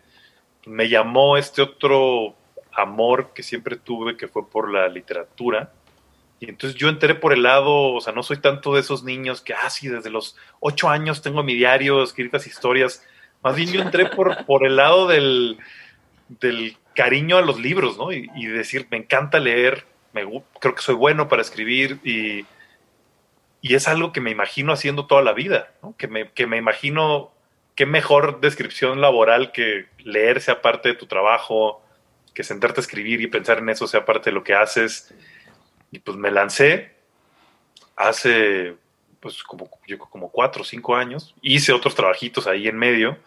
me 0.66 0.88
llamó 0.88 1.36
este 1.36 1.62
otro 1.62 2.37
amor 2.78 3.32
que 3.34 3.44
siempre 3.44 3.76
tuve, 3.76 4.16
que 4.16 4.28
fue 4.28 4.50
por 4.50 4.72
la 4.72 4.88
literatura. 4.88 5.72
Y 6.40 6.50
entonces 6.50 6.78
yo 6.78 6.88
entré 6.88 7.16
por 7.16 7.34
el 7.34 7.44
lado, 7.44 7.94
o 7.94 8.02
sea, 8.02 8.14
no 8.14 8.22
soy 8.22 8.38
tanto 8.38 8.76
de 8.76 8.82
esos 8.82 9.04
niños 9.04 9.42
que, 9.42 9.54
ah, 9.54 9.70
sí, 9.70 9.88
desde 9.88 10.10
los 10.10 10.38
ocho 10.60 10.88
años 10.88 11.22
tengo 11.22 11.44
mi 11.44 11.56
diario, 11.56 12.04
escritas 12.04 12.46
historias. 12.46 13.04
Más 13.44 13.56
bien 13.56 13.72
yo 13.72 13.82
entré 13.82 14.06
por, 14.06 14.46
por 14.46 14.66
el 14.66 14.76
lado 14.76 15.08
del, 15.08 15.58
del 16.28 16.78
cariño 16.96 17.38
a 17.38 17.42
los 17.42 17.60
libros, 17.60 17.98
¿no? 17.98 18.12
Y, 18.12 18.28
decir, 18.46 18.88
me 18.92 18.98
encanta 18.98 19.40
leer, 19.40 19.86
me, 20.14 20.24
creo 20.60 20.76
que 20.76 20.82
soy 20.82 20.96
bueno 20.96 21.28
para 21.28 21.42
escribir 21.42 22.00
y, 22.04 22.46
y 23.62 23.76
es 23.76 23.88
algo 23.88 24.12
que 24.12 24.22
me 24.22 24.32
imagino 24.32 24.74
haciendo 24.74 25.08
toda 25.08 25.24
la 25.24 25.34
vida, 25.34 25.72
¿no? 25.82 25.96
Que 25.98 26.08
me, 26.08 26.32
que 26.32 26.46
me 26.46 26.58
imagino 26.58 27.32
qué 27.76 27.86
mejor 27.86 28.42
descripción 28.42 29.02
laboral 29.02 29.52
que 29.52 29.86
leer 30.00 30.42
sea 30.42 30.62
parte 30.62 30.90
de 30.90 30.96
tu 30.96 31.06
trabajo, 31.08 31.82
que 32.38 32.44
sentarte 32.44 32.80
a 32.80 32.84
escribir 32.84 33.20
y 33.20 33.26
pensar 33.26 33.58
en 33.58 33.68
eso 33.70 33.88
sea 33.88 34.06
parte 34.06 34.30
de 34.30 34.36
lo 34.36 34.44
que 34.44 34.54
haces. 34.54 35.12
Y 35.90 35.98
pues 35.98 36.16
me 36.18 36.30
lancé 36.30 36.92
hace 37.96 38.76
pues 39.20 39.42
como, 39.44 39.68
yo 39.88 39.98
como 39.98 40.32
cuatro 40.32 40.62
o 40.62 40.66
cinco 40.66 40.96
años. 40.96 41.34
Hice 41.42 41.74
otros 41.74 41.96
trabajitos 41.96 42.46
ahí 42.46 42.68
en 42.68 42.78
medio, 42.78 43.18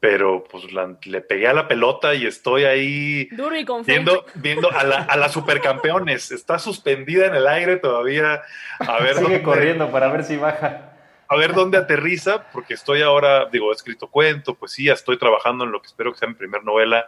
pero 0.00 0.44
pues 0.50 0.72
la- 0.72 0.96
le 1.04 1.20
pegué 1.20 1.46
a 1.46 1.52
la 1.52 1.68
pelota 1.68 2.14
y 2.14 2.24
estoy 2.26 2.64
ahí 2.64 3.26
Duro 3.32 3.54
y 3.54 3.66
viendo, 3.84 4.24
viendo 4.36 4.72
a 4.72 4.82
la, 4.82 5.00
a 5.02 5.16
la 5.18 5.28
supercampeones. 5.28 6.30
Está 6.32 6.58
suspendida 6.58 7.26
en 7.26 7.34
el 7.34 7.46
aire 7.46 7.76
todavía. 7.76 8.40
A 8.78 8.98
ver, 9.02 9.16
Sigue 9.16 9.22
dónde- 9.24 9.42
corriendo 9.42 9.92
para 9.92 10.08
ver 10.10 10.24
si 10.24 10.38
baja. 10.38 10.94
a 11.28 11.36
ver 11.36 11.52
dónde 11.52 11.76
aterriza, 11.76 12.50
porque 12.50 12.72
estoy 12.72 13.02
ahora, 13.02 13.44
digo, 13.52 13.70
he 13.70 13.74
escrito 13.74 14.06
cuento, 14.06 14.54
poesía, 14.54 14.94
estoy 14.94 15.18
trabajando 15.18 15.64
en 15.64 15.72
lo 15.72 15.82
que 15.82 15.88
espero 15.88 16.12
que 16.12 16.18
sea 16.18 16.28
mi 16.28 16.34
primer 16.34 16.64
novela, 16.64 17.06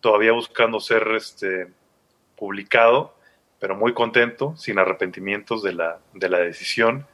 todavía 0.00 0.32
buscando 0.32 0.80
ser 0.80 1.08
este, 1.16 1.68
publicado, 2.36 3.16
pero 3.58 3.74
muy 3.74 3.92
contento, 3.94 4.56
sin 4.56 4.78
arrepentimientos 4.78 5.62
de 5.62 5.72
la, 5.72 5.98
de 6.14 6.28
la 6.28 6.38
decisión. 6.38 7.06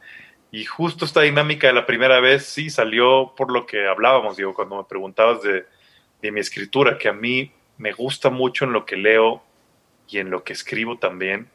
Y 0.51 0.65
justo 0.65 1.05
esta 1.05 1.21
dinámica 1.21 1.67
de 1.67 1.73
la 1.73 1.85
primera 1.85 2.19
vez 2.19 2.45
sí 2.45 2.69
salió 2.69 3.33
por 3.35 3.51
lo 3.51 3.65
que 3.65 3.87
hablábamos, 3.87 4.37
digo, 4.37 4.53
cuando 4.53 4.77
me 4.77 4.83
preguntabas 4.83 5.41
de, 5.41 5.65
de 6.21 6.31
mi 6.31 6.39
escritura, 6.39 6.97
que 6.97 7.09
a 7.09 7.13
mí 7.13 7.51
me 7.77 7.91
gusta 7.91 8.29
mucho 8.29 8.65
en 8.65 8.73
lo 8.73 8.85
que 8.85 8.95
leo 8.95 9.43
y 10.07 10.19
en 10.19 10.29
lo 10.29 10.43
que 10.43 10.53
escribo 10.53 10.97
también, 10.97 11.49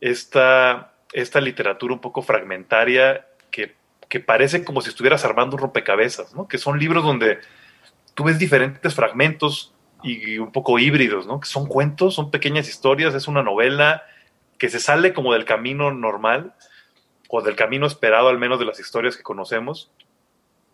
esta, 0.00 0.92
esta 1.12 1.40
literatura 1.40 1.94
un 1.94 2.00
poco 2.00 2.22
fragmentaria 2.22 3.26
que, 3.50 3.74
que 4.08 4.20
parece 4.20 4.64
como 4.64 4.82
si 4.82 4.90
estuvieras 4.90 5.24
armando 5.24 5.56
un 5.56 5.62
rompecabezas, 5.62 6.34
¿no? 6.34 6.46
Que 6.46 6.58
son 6.58 6.78
libros 6.78 7.02
donde 7.02 7.38
tú 8.14 8.24
ves 8.24 8.38
diferentes 8.38 8.94
fragmentos 8.94 9.74
y 10.06 10.38
un 10.38 10.52
poco 10.52 10.78
híbridos, 10.78 11.26
¿no? 11.26 11.40
Que 11.40 11.48
son 11.48 11.66
cuentos, 11.66 12.14
son 12.14 12.30
pequeñas 12.30 12.68
historias, 12.68 13.14
es 13.14 13.26
una 13.26 13.42
novela 13.42 14.04
que 14.58 14.68
se 14.68 14.80
sale 14.80 15.12
como 15.12 15.32
del 15.32 15.44
camino 15.44 15.92
normal 15.92 16.54
o 17.28 17.42
del 17.42 17.56
camino 17.56 17.86
esperado 17.86 18.28
al 18.28 18.38
menos 18.38 18.58
de 18.58 18.64
las 18.64 18.78
historias 18.78 19.16
que 19.16 19.22
conocemos 19.22 19.90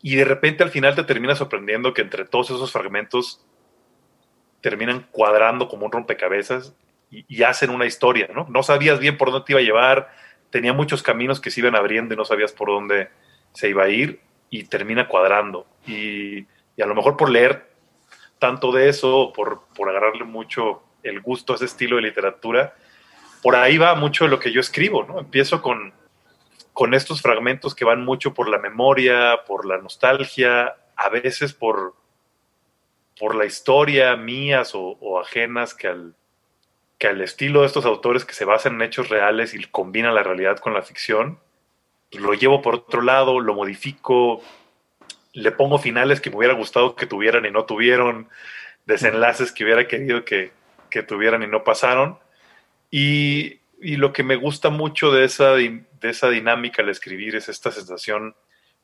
y 0.03 0.16
de 0.16 0.25
repente 0.25 0.62
al 0.62 0.71
final 0.71 0.95
te 0.95 1.05
termina 1.05 1.35
sorprendiendo 1.35 1.95
que 1.95 2.03
entre 2.03 2.25
todos 2.25 2.51
esos 2.51 2.71
fragmentos 2.71 3.45
terminan 4.61 5.07
cuadrando 5.11 5.68
como 5.68 5.87
un 5.87 5.92
rompecabezas 5.92 6.75
y, 7.11 7.25
y 7.29 7.42
hacen 7.45 7.71
una 7.71 7.87
historia, 7.87 8.29
¿no? 8.35 8.47
No 8.51 8.62
sabías 8.62 8.99
bien 8.99 9.16
por 9.16 9.31
dónde 9.31 9.47
te 9.47 9.53
iba 9.53 9.61
a 9.61 9.64
llevar, 9.64 10.12
tenía 10.51 10.73
muchos 10.73 11.03
caminos 11.03 11.40
que 11.40 11.51
se 11.51 11.61
iban 11.61 11.75
abriendo 11.75 12.14
y 12.14 12.16
no 12.16 12.25
sabías 12.25 12.53
por 12.53 12.68
dónde 12.68 13.09
se 13.53 13.71
iba 13.71 13.85
a 13.85 13.88
ir 13.88 14.21
y 14.51 14.64
termina 14.64 15.09
cuadrando. 15.09 15.66
Y, 15.87 16.47
y 16.77 16.83
a 16.83 16.87
lo 16.87 16.95
mejor 16.95 17.16
por 17.16 17.31
leer 17.31 17.72
tanto 18.42 18.72
de 18.72 18.88
eso, 18.88 19.33
por, 19.33 19.62
por 19.76 19.88
agarrarle 19.88 20.24
mucho 20.24 20.83
el 21.05 21.20
gusto 21.20 21.52
a 21.52 21.57
ese 21.57 21.66
estilo 21.66 21.94
de 21.94 22.02
literatura, 22.02 22.74
por 23.40 23.55
ahí 23.55 23.78
va 23.78 23.94
mucho 23.94 24.26
lo 24.26 24.40
que 24.40 24.50
yo 24.50 24.61
escribo, 24.61 25.05
¿no? 25.05 25.20
Empiezo 25.20 25.62
con, 25.62 25.94
con 26.72 26.92
estos 26.92 27.22
fragmentos 27.22 27.76
que 27.76 27.85
van 27.85 28.05
mucho 28.05 28.35
por 28.35 28.48
la 28.48 28.59
memoria, 28.59 29.44
por 29.46 29.64
la 29.64 29.78
nostalgia, 29.78 30.74
a 30.96 31.09
veces 31.09 31.52
por, 31.52 31.94
por 33.16 33.37
la 33.37 33.44
historia 33.44 34.16
mías 34.16 34.74
o, 34.74 34.98
o 35.00 35.20
ajenas 35.20 35.72
que 35.72 35.87
al, 35.87 36.16
que 36.98 37.07
al 37.07 37.20
estilo 37.20 37.61
de 37.61 37.68
estos 37.68 37.85
autores 37.85 38.24
que 38.24 38.35
se 38.35 38.44
basan 38.44 38.74
en 38.74 38.83
hechos 38.83 39.09
reales 39.09 39.55
y 39.55 39.62
combinan 39.66 40.16
la 40.16 40.24
realidad 40.24 40.59
con 40.59 40.74
la 40.74 40.83
ficción, 40.83 41.38
pues 42.11 42.20
lo 42.20 42.35
llevo 42.35 42.61
por 42.61 42.74
otro 42.74 43.02
lado, 43.02 43.38
lo 43.38 43.55
modifico, 43.55 44.42
le 45.33 45.53
pongo 45.53 45.79
finales 45.79 46.21
que 46.21 46.31
me 46.31 46.37
hubiera 46.37 46.55
gustado 46.55 46.95
que 46.95 47.07
tuvieran 47.07 47.47
y 47.47 47.51
no 47.51 47.64
tuvieron, 47.64 48.29
desenlaces 48.87 49.53
que 49.53 49.64
hubiera 49.64 49.87
querido 49.88 50.25
que, 50.25 50.53
que 50.90 51.03
tuvieran 51.03 51.42
y 51.42 51.47
no 51.47 51.64
pasaron. 51.64 52.18
Y, 52.90 53.61
y, 53.81 53.97
lo 53.97 54.12
que 54.12 54.23
me 54.23 54.37
gusta 54.37 54.68
mucho 54.68 55.11
de 55.12 55.25
esa, 55.25 55.55
de 55.55 55.85
esa 56.03 56.29
dinámica 56.29 56.83
al 56.83 56.90
escribir 56.90 57.37
es 57.37 57.49
esta 57.49 57.71
sensación 57.71 58.35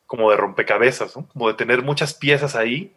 como 0.07 0.31
de 0.31 0.37
rompecabezas, 0.37 1.13
como 1.13 1.47
de 1.47 1.53
tener 1.53 1.83
muchas 1.83 2.15
piezas 2.15 2.55
ahí 2.55 2.93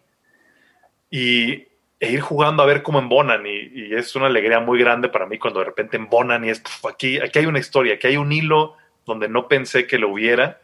y, 1.11 1.67
e 1.99 2.11
ir 2.11 2.21
jugando 2.21 2.63
a 2.63 2.65
ver 2.65 2.81
cómo 2.81 2.97
embonan. 2.97 3.45
Y, 3.45 3.69
y, 3.71 3.93
es 3.93 4.15
una 4.15 4.25
alegría 4.25 4.59
muy 4.59 4.79
grande 4.79 5.09
para 5.09 5.27
mí 5.27 5.37
cuando 5.37 5.59
de 5.59 5.67
repente 5.67 5.97
embonan 5.97 6.43
y 6.43 6.49
es, 6.49 6.63
aquí, 6.89 7.19
aquí 7.19 7.39
hay 7.39 7.45
una 7.45 7.59
historia, 7.59 7.95
aquí 7.95 8.07
hay 8.07 8.17
un 8.17 8.31
hilo 8.31 8.75
donde 9.05 9.27
no 9.27 9.47
pensé 9.47 9.85
que 9.85 9.99
lo 9.99 10.09
hubiera. 10.09 10.59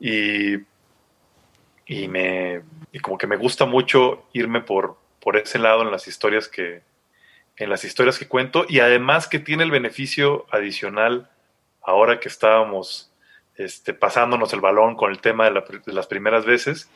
Y, 0.00 0.56
y 1.88 2.06
me 2.06 2.62
y 2.92 3.00
como 3.00 3.18
que 3.18 3.26
me 3.26 3.36
gusta 3.36 3.64
mucho 3.64 4.22
irme 4.34 4.60
por, 4.60 4.98
por 5.20 5.36
ese 5.36 5.58
lado 5.58 5.82
en 5.82 5.90
las 5.90 6.06
historias 6.06 6.46
que 6.46 6.82
en 7.56 7.70
las 7.70 7.82
historias 7.82 8.18
que 8.18 8.28
cuento 8.28 8.66
y 8.68 8.80
además 8.80 9.26
que 9.26 9.40
tiene 9.40 9.64
el 9.64 9.70
beneficio 9.70 10.46
adicional 10.50 11.30
ahora 11.82 12.20
que 12.20 12.28
estábamos 12.28 13.10
este, 13.56 13.94
pasándonos 13.94 14.52
el 14.52 14.60
balón 14.60 14.94
con 14.94 15.10
el 15.10 15.20
tema 15.20 15.46
de, 15.46 15.50
la, 15.50 15.64
las 15.86 16.06
primeras 16.06 16.44
veces 16.44 16.90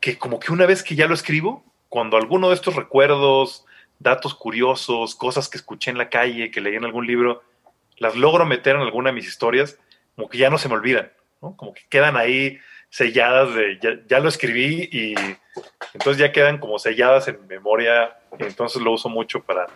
que 0.00 0.18
como 0.18 0.40
que 0.40 0.52
una 0.52 0.66
vez 0.66 0.82
que 0.82 0.96
ya 0.96 1.06
lo 1.06 1.14
escribo 1.14 1.64
cuando 1.88 2.16
alguno 2.16 2.48
de 2.48 2.56
estos 2.56 2.74
recuerdos 2.74 3.64
datos 4.00 4.34
curiosos 4.34 5.14
cosas 5.14 5.48
que 5.48 5.56
escuché 5.56 5.92
en 5.92 5.98
la 5.98 6.10
calle 6.10 6.50
que 6.50 6.60
leí 6.60 6.74
en 6.74 6.84
algún 6.84 7.06
libro 7.06 7.44
las 7.96 8.16
logro 8.16 8.44
meter 8.44 8.74
en 8.74 8.82
alguna 8.82 9.10
de 9.10 9.14
mis 9.14 9.28
historias 9.28 9.78
como 10.16 10.28
que 10.28 10.38
ya 10.38 10.50
no 10.50 10.58
se 10.58 10.68
me 10.68 10.74
olvidan 10.74 11.12
¿no? 11.40 11.56
como 11.56 11.72
que 11.72 11.82
quedan 11.88 12.16
ahí 12.16 12.58
selladas 12.90 13.54
de 13.54 13.78
ya, 13.80 13.90
ya, 14.08 14.18
lo 14.18 14.28
escribí 14.28 14.88
y 14.92 15.14
entonces 15.94 16.18
ya 16.18 16.32
quedan 16.32 16.58
como 16.58 16.78
selladas 16.78 17.28
en 17.28 17.46
memoria 17.46 18.16
entonces 18.38 18.82
lo 18.82 18.92
uso 18.92 19.08
mucho 19.08 19.42
para, 19.42 19.68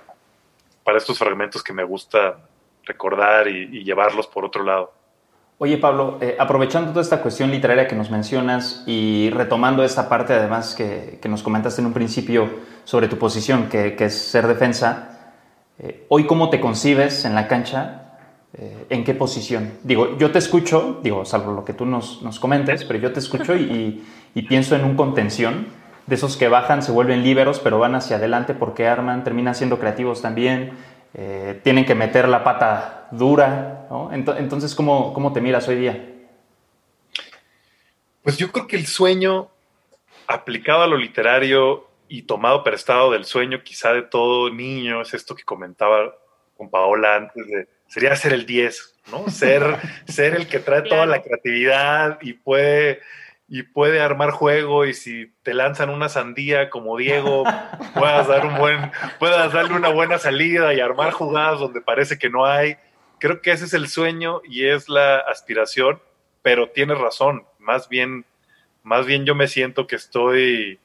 para 0.83 0.99
estos 0.99 1.19
fragmentos 1.19 1.63
que 1.63 1.73
me 1.73 1.85
gusta 1.85 2.39
recordar 2.85 3.49
y, 3.49 3.69
y 3.73 3.85
llevarlos 3.85 4.27
por 4.27 4.45
otro 4.45 4.65
lado. 4.65 4.93
Oye 5.59 5.79
Pablo, 5.79 6.19
eh, 6.21 6.37
aprovechando 6.39 6.91
toda 6.91 7.03
esta 7.03 7.23
cuestión 7.23 7.53
literaria 7.53 7.87
que 7.87 7.95
nos 7.95 8.11
mencionas 8.11 8.83
y 8.87 9.31
retomando 9.31 9.85
esta 9.85 10.09
parte 10.09 10.33
además 10.33 10.75
que, 10.75 11.21
que 11.23 11.29
nos 11.29 11.45
comentaste 11.45 11.81
en 11.81 11.87
un 11.87 11.95
principio 11.95 12.51
sobre 12.83 13.07
tu 13.07 13.17
posición, 13.17 13.69
que, 13.69 13.95
que 13.95 14.07
es 14.07 14.19
ser 14.19 14.49
defensa, 14.49 15.33
eh, 15.79 16.05
hoy 16.09 16.27
cómo 16.27 16.51
te 16.51 16.61
concibes 16.61 17.25
en 17.25 17.37
la 17.37 17.47
cancha 17.47 18.04
eh, 18.57 18.87
¿En 18.89 19.03
qué 19.03 19.15
posición? 19.15 19.79
Digo, 19.83 20.17
yo 20.17 20.31
te 20.31 20.39
escucho, 20.39 21.01
digo, 21.03 21.25
salvo 21.25 21.53
lo 21.53 21.65
que 21.65 21.73
tú 21.73 21.87
nos, 21.87 22.23
nos 22.23 22.39
comentes, 22.39 22.85
pero 22.85 23.01
yo 23.01 23.13
te 23.13 23.19
escucho 23.19 23.57
y, 23.57 24.05
pienso 24.49 24.77
en 24.77 24.85
un 24.85 24.97
contención, 24.97 25.67
de 26.07 26.15
esos 26.15 26.37
que 26.37 26.49
bajan, 26.49 26.83
se 26.83 26.93
vuelven 26.93 27.23
líberos, 27.23 27.59
pero 27.59 27.79
van 27.79 27.95
hacia 27.95 28.17
adelante 28.17 28.55
porque 28.55 28.87
arman, 28.87 29.25
terminan 29.25 29.55
siendo 29.55 29.79
creativos 29.81 30.23
también, 30.23 30.73
eh, 31.15 31.61
tienen 31.65 31.85
que 31.85 31.95
meter 31.95 32.29
la 32.29 32.45
pata 32.45 33.09
dura, 33.11 33.87
¿no? 33.91 34.13
Entonces, 34.13 34.75
¿cómo, 34.75 35.13
¿cómo 35.15 35.33
te 35.33 35.41
miras 35.41 35.67
hoy 35.67 35.77
día? 35.77 36.13
Pues 38.23 38.37
yo 38.37 38.53
creo 38.53 38.67
que 38.67 38.77
el 38.77 38.87
sueño 38.87 39.49
aplicado 40.27 40.83
a 40.83 40.87
lo 40.87 40.97
literario 40.97 41.89
y 42.09 42.23
tomado 42.23 42.63
prestado 42.63 43.11
del 43.11 43.25
sueño 43.25 43.63
quizá 43.65 43.93
de 43.93 44.03
todo 44.03 44.51
niño, 44.51 45.01
es 45.01 45.15
esto 45.15 45.35
que 45.35 45.43
comentaba 45.43 46.15
con 46.57 46.71
Paola 46.71 47.17
antes 47.17 47.47
de 47.47 47.74
sería 47.95 48.17
ser 48.17 48.33
el 48.33 48.45
10, 48.45 49.03
¿no? 49.13 49.29
Ser, 49.29 49.79
ser 50.09 50.35
el 50.35 50.49
que 50.49 50.59
trae 50.59 50.83
claro. 50.83 50.97
toda 50.97 51.07
la 51.07 51.23
creatividad 51.23 52.19
y 52.23 52.33
puede, 52.33 53.01
y 53.47 53.63
puede 53.63 54.01
armar 54.01 54.33
juego 54.33 54.85
y 54.85 54.95
si 54.95 55.33
te 55.45 55.55
lanzan 55.55 55.91
una 55.91 56.09
sandía 56.09 56.71
como 56.71 56.97
Diego, 56.97 57.45
puedas, 57.95 58.27
dar 58.27 58.47
un 58.47 58.57
buen, 58.57 58.91
puedas 59.21 59.53
darle 59.53 59.77
una 59.77 59.91
buena 59.91 60.19
salida 60.19 60.75
y 60.75 60.81
armar 60.81 61.13
jugadas 61.13 61.61
donde 61.61 61.81
parece 61.81 62.19
que 62.19 62.31
no 62.31 62.45
hay. 62.45 62.79
Creo 63.21 63.41
que 63.41 63.53
ese 63.53 63.67
es 63.67 63.75
el 63.75 63.87
sueño 63.87 64.43
y 64.43 64.67
es 64.67 64.89
la 64.89 65.19
aspiración, 65.19 66.03
pero 66.43 66.71
tienes 66.71 66.99
razón, 66.99 67.47
más 67.61 67.89
bien, 67.89 68.25
más 68.83 69.07
bien 69.07 69.25
yo 69.25 69.37
me 69.37 69.47
siento 69.47 69.87
que 69.87 69.95
estoy 69.95 70.81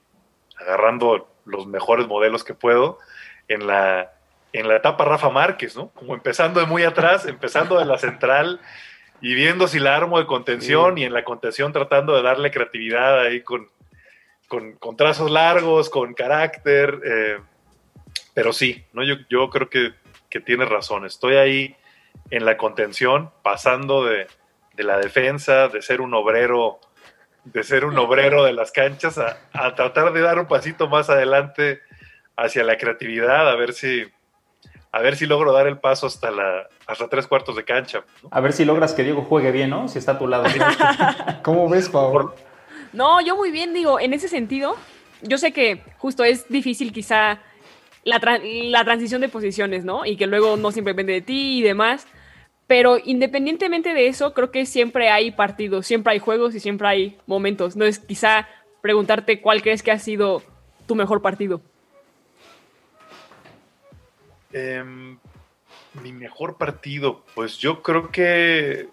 agarrando 0.60 1.28
los 1.45 1.65
mejores 1.65 2.06
modelos 2.06 2.43
que 2.43 2.54
puedo 2.54 3.00
en 3.48 3.65
la, 3.65 4.13
en 4.54 4.68
la 4.68 4.78
etapa 4.78 5.06
Rafa 5.06 5.30
Márquez, 5.30 5.76
¿no? 5.76 5.90
Como 5.90 6.14
empezando 6.14 6.60
de 6.60 6.66
muy 6.66 6.84
atrás, 6.84 7.26
empezando 7.26 7.78
de 7.78 7.86
la 7.86 7.98
central 7.98 8.60
y 9.22 9.34
viendo 9.36 9.68
si 9.68 9.80
la 9.80 9.96
armo 9.96 10.20
de 10.20 10.26
contención 10.26 10.96
sí. 10.96 11.02
y 11.02 11.06
en 11.06 11.14
la 11.14 11.24
contención 11.24 11.72
tratando 11.72 12.16
de 12.16 12.24
darle 12.24 12.52
creatividad 12.52 13.20
ahí 13.20 13.42
con, 13.42 13.68
con, 14.48 14.74
con 14.74 14.96
trazos 14.96 15.30
largos, 15.30 15.90
con 15.90 16.14
carácter. 16.14 17.00
Eh, 17.06 17.38
pero 18.34 18.54
sí, 18.54 18.86
¿no? 18.94 19.04
Yo, 19.04 19.16
yo 19.30 19.50
creo 19.50 19.70
que, 19.70 19.94
que 20.30 20.40
tienes 20.40 20.70
razón. 20.70 21.06
Estoy 21.06 21.36
ahí 21.36 21.76
en 22.32 22.46
la 22.46 22.58
contención, 22.58 23.32
pasando 23.44 24.06
de, 24.06 24.28
de, 24.74 24.84
la 24.84 24.98
defensa, 24.98 25.68
de 25.68 25.82
ser 25.82 26.02
un 26.02 26.14
obrero, 26.14 26.80
de 27.44 27.64
ser 27.64 27.86
un 27.86 27.98
obrero 27.98 28.44
de 28.44 28.54
las 28.54 28.72
canchas, 28.72 29.18
a, 29.18 29.38
a 29.54 29.76
tratar 29.76 30.14
de 30.14 30.22
dar 30.22 30.40
un 30.40 30.48
pasito 30.48 30.88
más 30.88 31.10
adelante 31.10 31.82
hacia 32.36 32.64
la 32.64 32.78
creatividad, 32.78 33.50
a 33.50 33.56
ver 33.56 33.74
si, 33.74 34.06
a 34.91 35.02
ver 35.02 35.15
si 35.15 35.25
logro 35.25 35.52
dar 35.54 35.67
el 35.67 35.78
paso 35.78 36.08
hasta 36.08 36.32
la 36.32 36.67
hasta 36.88 37.08
tres 37.08 37.28
cuartos 37.28 37.56
de 37.56 37.63
cancha. 37.63 38.04
¿no? 38.23 38.30
A 38.32 38.41
ver 38.41 38.54
si 38.54 38.65
logras 38.65 38.93
que 38.93 39.04
Diego 39.04 39.21
juegue 39.21 39.52
bien, 39.52 39.69
¿no? 39.69 39.88
Si 39.88 39.99
está 39.99 40.13
a 40.13 40.19
tu 40.19 40.28
lado. 40.28 40.45
¿Cómo 41.43 41.69
ves, 41.69 41.89
Pablo? 41.89 42.34
No, 42.93 43.21
yo 43.21 43.36
muy 43.36 43.52
bien, 43.52 43.73
digo, 43.73 43.99
en 43.99 44.13
ese 44.13 44.28
sentido, 44.28 44.75
yo 45.21 45.38
sé 45.38 45.52
que 45.52 45.84
justo 45.97 46.23
es 46.23 46.49
difícil 46.49 46.91
quizá 46.91 47.39
la, 48.04 48.19
tra 48.19 48.39
la 48.41 48.84
transición 48.84 49.21
de 49.21 49.30
posiciones, 49.30 49.86
¿no? 49.86 50.06
Y 50.06 50.17
que 50.17 50.25
luego 50.25 50.58
no 50.58 50.71
siempre 50.71 50.93
depende 50.93 51.13
de 51.13 51.21
ti 51.21 51.60
y 51.60 51.62
demás. 51.62 52.08
Pero 52.65 52.97
independientemente 53.04 53.93
de 53.93 54.08
eso, 54.08 54.34
creo 54.34 54.52
que 54.52 54.65
siempre 54.65 55.10
hay 55.10 55.32
partidos, 55.32 55.88
siempre 55.88 56.13
hay 56.13 56.19
juegos 56.19 56.54
y 56.56 56.60
siempre 56.60 56.88
hay 56.88 57.17
momentos. 57.25 57.75
No 57.75 57.86
es 57.86 57.99
quizá 57.99 58.47
preguntarte 58.82 59.41
cuál 59.41 59.62
crees 59.62 59.84
que 59.84 59.91
ha 59.91 59.99
sido 59.99 60.43
tu 60.88 60.95
mejor 60.95 61.21
partido. 61.21 61.62
Eh, 64.52 64.84
mi 66.02 66.14
mejor 66.14 66.58
partido, 66.58 67.24
pues 67.36 67.58
yo 67.58 67.82
creo 67.82 68.12
que, 68.12 68.90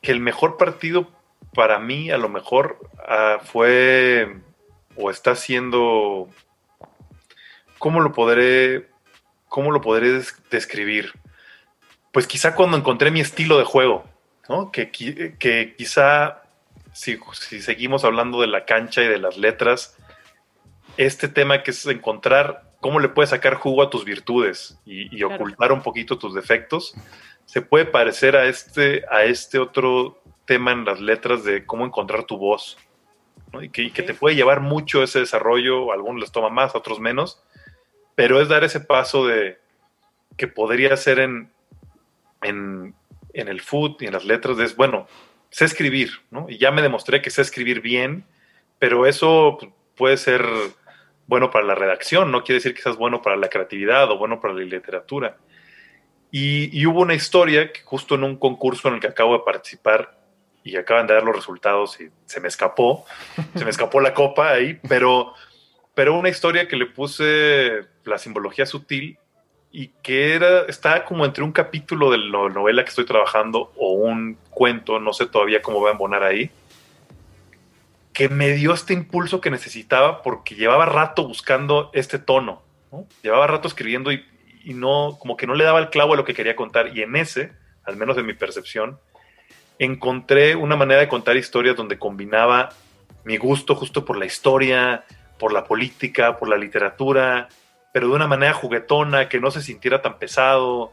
que 0.00 0.12
el 0.12 0.20
mejor 0.20 0.56
partido 0.56 1.08
para 1.54 1.78
mí 1.78 2.10
a 2.10 2.18
lo 2.18 2.28
mejor 2.28 2.78
uh, 2.98 3.44
fue 3.44 4.36
o 4.96 5.10
está 5.10 5.34
siendo, 5.34 6.28
¿cómo 7.78 8.00
lo 8.00 8.12
podré, 8.12 8.88
cómo 9.48 9.70
lo 9.70 9.80
podré 9.80 10.12
des 10.12 10.36
describir? 10.50 11.12
Pues 12.12 12.26
quizá 12.26 12.54
cuando 12.54 12.76
encontré 12.76 13.10
mi 13.10 13.20
estilo 13.20 13.58
de 13.58 13.64
juego, 13.64 14.04
¿no? 14.48 14.72
Que, 14.72 14.90
que 14.90 15.74
quizá 15.76 16.42
si, 16.92 17.18
si 17.32 17.60
seguimos 17.60 18.04
hablando 18.04 18.40
de 18.40 18.48
la 18.48 18.64
cancha 18.64 19.02
y 19.02 19.08
de 19.08 19.18
las 19.18 19.36
letras, 19.36 19.96
este 20.96 21.28
tema 21.28 21.62
que 21.62 21.70
es 21.70 21.86
encontrar 21.86 22.67
cómo 22.80 23.00
le 23.00 23.08
puedes 23.08 23.30
sacar 23.30 23.54
jugo 23.54 23.82
a 23.82 23.90
tus 23.90 24.04
virtudes 24.04 24.78
y, 24.84 25.14
y 25.14 25.20
claro. 25.20 25.34
ocultar 25.34 25.72
un 25.72 25.82
poquito 25.82 26.18
tus 26.18 26.34
defectos, 26.34 26.94
se 27.44 27.62
puede 27.62 27.86
parecer 27.86 28.36
a 28.36 28.46
este, 28.46 29.04
a 29.10 29.24
este 29.24 29.58
otro 29.58 30.20
tema 30.44 30.72
en 30.72 30.84
las 30.84 31.00
letras 31.00 31.44
de 31.44 31.64
cómo 31.64 31.84
encontrar 31.84 32.24
tu 32.24 32.36
voz. 32.36 32.78
¿no? 33.52 33.62
Y, 33.62 33.70
que, 33.70 33.82
y, 33.82 33.90
que, 33.90 34.02
te 34.02 34.14
puede 34.14 34.36
llevar 34.36 34.60
mucho 34.60 35.02
ese 35.02 35.20
desarrollo, 35.20 35.90
a 35.90 35.94
algunos 35.94 36.20
les 36.20 36.32
toma 36.32 36.50
más, 36.50 36.74
a 36.74 36.78
otros 36.78 37.00
menos, 37.00 37.42
pero 38.14 38.40
es 38.40 38.48
dar 38.48 38.64
ese 38.64 38.80
paso 38.80 39.26
de 39.26 39.58
que 40.36 40.46
podría 40.46 40.96
ser 40.96 41.18
en, 41.18 41.50
en, 42.42 42.94
en 43.32 43.48
el 43.48 43.60
foot 43.60 44.02
y 44.02 44.06
en 44.06 44.12
las 44.12 44.24
letras, 44.24 44.56
de, 44.56 44.64
es 44.64 44.76
bueno, 44.76 45.06
sé 45.50 45.64
escribir, 45.64 46.10
¿no? 46.30 46.46
Y 46.48 46.58
ya 46.58 46.70
me 46.70 46.82
demostré 46.82 47.22
que 47.22 47.30
sé 47.30 47.42
escribir 47.42 47.80
bien, 47.80 48.24
pero 48.78 49.06
eso 49.06 49.58
puede 49.96 50.16
ser 50.16 50.44
bueno 51.28 51.50
para 51.50 51.64
la 51.64 51.76
redacción, 51.76 52.32
no 52.32 52.42
quiere 52.42 52.56
decir 52.56 52.74
que 52.74 52.82
seas 52.82 52.96
bueno 52.96 53.22
para 53.22 53.36
la 53.36 53.48
creatividad 53.48 54.10
o 54.10 54.18
bueno 54.18 54.40
para 54.40 54.54
la 54.54 54.62
literatura. 54.62 55.36
Y, 56.32 56.76
y, 56.78 56.84
hubo 56.86 57.00
una 57.00 57.14
historia 57.14 57.72
que 57.72 57.80
justo 57.82 58.16
en 58.16 58.24
un 58.24 58.36
concurso 58.36 58.88
en 58.88 58.94
el 58.94 59.00
que 59.00 59.06
acabo 59.06 59.34
de 59.34 59.44
participar 59.44 60.18
y 60.62 60.76
acaban 60.76 61.06
de 61.06 61.14
dar 61.14 61.22
los 61.22 61.36
resultados 61.36 61.98
y 62.00 62.10
se 62.26 62.40
me 62.40 62.48
escapó, 62.48 63.06
se 63.54 63.64
me 63.64 63.70
escapó 63.70 64.00
la 64.00 64.12
copa 64.12 64.50
ahí, 64.50 64.78
pero, 64.88 65.32
pero 65.94 66.18
una 66.18 66.28
historia 66.28 66.66
que 66.66 66.76
le 66.76 66.86
puse 66.86 67.84
la 68.04 68.18
simbología 68.18 68.66
sutil 68.66 69.18
y 69.70 69.88
que 70.02 70.34
era, 70.34 70.62
está 70.62 71.04
como 71.04 71.24
entre 71.24 71.44
un 71.44 71.52
capítulo 71.52 72.10
de 72.10 72.18
la 72.18 72.48
novela 72.48 72.82
que 72.82 72.90
estoy 72.90 73.04
trabajando 73.04 73.72
o 73.76 73.92
un 73.92 74.38
cuento, 74.50 74.98
no 74.98 75.12
sé 75.12 75.26
todavía 75.26 75.62
cómo 75.62 75.80
va 75.80 75.90
a 75.90 75.92
embonar 75.92 76.22
ahí, 76.22 76.50
que 78.18 78.28
me 78.28 78.50
dio 78.50 78.74
este 78.74 78.94
impulso 78.94 79.40
que 79.40 79.48
necesitaba 79.48 80.22
porque 80.22 80.56
llevaba 80.56 80.86
rato 80.86 81.24
buscando 81.24 81.88
este 81.94 82.18
tono, 82.18 82.64
¿no? 82.90 83.06
llevaba 83.22 83.46
rato 83.46 83.68
escribiendo 83.68 84.10
y, 84.10 84.26
y, 84.64 84.74
no, 84.74 85.16
como 85.20 85.36
que 85.36 85.46
no 85.46 85.54
le 85.54 85.62
daba 85.62 85.78
el 85.78 85.88
clavo 85.88 86.14
a 86.14 86.16
lo 86.16 86.24
que 86.24 86.34
quería 86.34 86.56
contar. 86.56 86.96
Y 86.96 87.02
en 87.02 87.14
ese, 87.14 87.52
al 87.84 87.96
menos 87.96 88.16
de 88.16 88.24
mi 88.24 88.34
percepción, 88.34 88.98
encontré 89.78 90.56
una 90.56 90.74
manera 90.74 90.98
de 90.98 91.06
contar 91.06 91.36
historias 91.36 91.76
donde 91.76 91.96
combinaba 91.96 92.70
mi 93.22 93.36
gusto 93.36 93.76
justo 93.76 94.04
por 94.04 94.16
la 94.16 94.26
historia, 94.26 95.04
por 95.38 95.52
la 95.52 95.62
política, 95.62 96.38
por 96.38 96.48
la 96.48 96.56
literatura, 96.56 97.48
pero 97.92 98.08
de 98.08 98.14
una 98.14 98.26
manera 98.26 98.52
juguetona, 98.52 99.28
que 99.28 99.38
no 99.38 99.52
se 99.52 99.62
sintiera 99.62 100.02
tan 100.02 100.18
pesado, 100.18 100.90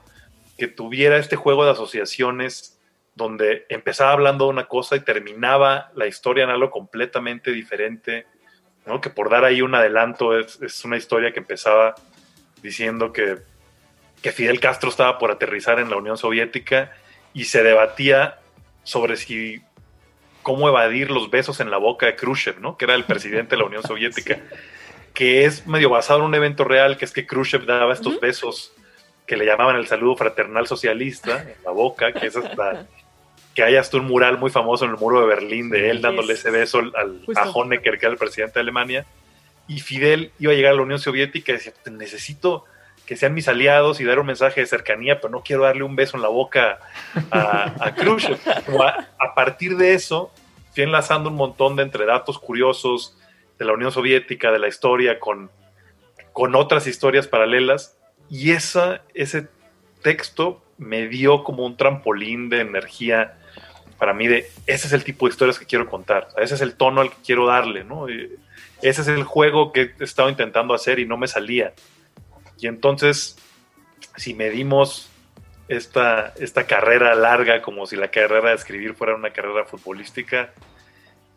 que 0.60 0.68
tuviera 0.68 1.18
este 1.18 1.38
juego 1.38 1.66
de 1.66 1.72
asociaciones 1.72 2.75
donde 3.16 3.66
empezaba 3.70 4.12
hablando 4.12 4.46
de 4.46 4.52
una 4.52 4.66
cosa 4.66 4.96
y 4.96 5.00
terminaba 5.00 5.92
la 5.96 6.06
historia 6.06 6.44
en 6.44 6.50
algo 6.50 6.70
completamente 6.70 7.52
diferente, 7.52 8.28
¿no? 8.86 9.00
que 9.00 9.10
por 9.10 9.30
dar 9.30 9.46
ahí 9.46 9.62
un 9.62 9.74
adelanto 9.74 10.38
es, 10.38 10.62
es 10.62 10.84
una 10.84 10.98
historia 10.98 11.32
que 11.32 11.40
empezaba 11.40 11.96
diciendo 12.62 13.14
que, 13.14 13.38
que 14.22 14.32
Fidel 14.32 14.60
Castro 14.60 14.90
estaba 14.90 15.18
por 15.18 15.32
aterrizar 15.32 15.80
en 15.80 15.90
la 15.90 15.96
Unión 15.96 16.18
Soviética 16.18 16.92
y 17.34 17.46
se 17.46 17.64
debatía 17.64 18.40
sobre 18.84 19.16
si 19.16 19.62
cómo 20.44 20.68
evadir 20.68 21.10
los 21.10 21.32
besos 21.32 21.60
en 21.60 21.72
la 21.72 21.78
boca 21.78 22.06
de 22.06 22.16
Khrushchev, 22.16 22.60
¿no? 22.60 22.78
que 22.78 22.86
era 22.86 22.96
el 22.96 23.04
presidente 23.06 23.56
de 23.56 23.62
la 23.62 23.68
Unión 23.68 23.84
Soviética, 23.84 24.36
sí. 24.36 24.42
que 25.14 25.46
es 25.46 25.66
medio 25.68 25.90
basado 25.90 26.20
en 26.20 26.26
un 26.26 26.36
evento 26.36 26.66
real, 26.66 26.98
que 26.98 27.06
es 27.06 27.14
que 27.14 27.26
Khrushchev 27.26 27.66
daba 27.66 27.94
estos 27.94 28.16
uh 28.16 28.18
-huh. 28.18 28.22
besos 28.22 28.74
que 29.26 29.38
le 29.38 29.46
llamaban 29.46 29.78
el 29.78 29.88
saludo 29.88 30.16
fraternal 30.18 30.68
socialista 30.68 31.42
en 31.42 31.64
la 31.64 31.72
boca, 31.72 32.12
que 32.12 32.28
es 32.28 32.36
hasta 32.36 32.86
que 33.56 33.64
hay 33.64 33.78
hasta 33.78 33.98
un 33.98 34.06
mural 34.06 34.38
muy 34.38 34.52
famoso 34.52 34.84
en 34.84 34.92
el 34.92 34.98
muro 34.98 35.22
de 35.22 35.28
Berlín 35.28 35.70
de 35.70 35.90
él 35.90 36.02
dándole 36.02 36.34
ese 36.34 36.52
beso 36.52 36.80
al, 36.80 36.94
a 37.36 37.50
Honecker, 37.50 37.98
que 37.98 38.06
era 38.06 38.12
el 38.12 38.20
presidente 38.20 38.56
de 38.56 38.60
Alemania, 38.60 39.06
y 39.68 39.80
Fidel 39.80 40.32
iba 40.38 40.52
a 40.52 40.56
llegar 40.56 40.74
a 40.74 40.76
la 40.76 40.82
Unión 40.82 41.00
Soviética 41.00 41.54
y 41.54 41.56
decía, 41.56 41.74
necesito 41.90 42.66
que 43.06 43.16
sean 43.16 43.34
mis 43.34 43.48
aliados 43.48 44.02
y 44.02 44.04
dar 44.04 44.20
un 44.20 44.28
mensaje 44.28 44.60
de 44.60 44.68
cercanía, 44.68 45.22
pero 45.22 45.32
no 45.32 45.42
quiero 45.42 45.64
darle 45.64 45.84
un 45.84 45.96
beso 45.96 46.18
en 46.18 46.24
la 46.24 46.28
boca 46.28 46.80
a, 47.32 47.74
a 47.80 47.96
Khrushchev. 47.96 48.38
A, 48.48 49.08
a, 49.20 49.36
partir 49.36 49.78
de 49.78 49.94
eso, 49.94 50.32
fui 50.74 50.84
enlazando 50.84 51.30
un 51.30 51.36
montón 51.36 51.78
de 51.78 51.84
entre 51.84 52.06
datos 52.06 52.38
curiosos 52.38 53.18
de 53.58 53.66
la 53.66 53.74
Unión 53.74 53.92
Soviética, 53.92 54.52
de 54.52 54.60
la 54.60 54.68
historia, 54.68 55.20
con, 55.20 55.50
con 56.34 56.56
otras 56.56 56.88
historias 56.88 57.28
paralelas, 57.28 57.98
y 58.30 58.52
esa, 58.52 59.04
ese 59.14 59.48
texto 60.02 60.62
me 60.78 61.08
dio 61.08 61.44
como 61.44 61.66
un 61.66 61.78
trampolín 61.78 62.50
de 62.50 62.62
energía 62.62 63.38
para 63.98 64.14
mí 64.14 64.28
de 64.28 64.48
ese 64.68 64.88
es 64.88 64.94
el 64.94 65.04
tipo 65.04 65.26
de 65.26 65.32
historias 65.32 65.60
que 65.60 65.66
quiero 65.66 65.90
contar, 65.90 66.28
ese 66.38 66.56
es 66.56 66.62
el 66.62 66.76
tono 66.76 67.02
al 67.02 67.10
que 67.10 67.18
quiero 67.26 67.48
darle, 67.48 67.84
¿no? 67.84 68.08
Ese 68.82 69.02
es 69.02 69.08
el 69.08 69.24
juego 69.24 69.72
que 69.72 69.94
he 70.00 70.04
estado 70.04 70.30
intentando 70.30 70.74
hacer 70.74 71.00
y 71.00 71.06
no 71.06 71.18
me 71.18 71.28
salía. 71.28 71.74
Y 72.60 72.68
entonces, 72.68 73.38
si 74.16 74.34
medimos 74.34 75.10
esta, 75.68 76.34
esta 76.40 76.66
carrera 76.66 77.16
larga 77.16 77.62
como 77.62 77.86
si 77.86 77.96
la 77.96 78.10
carrera 78.10 78.50
de 78.50 78.56
escribir 78.56 78.94
fuera 78.94 79.16
una 79.16 79.32
carrera 79.32 79.66
futbolística, 79.66 80.52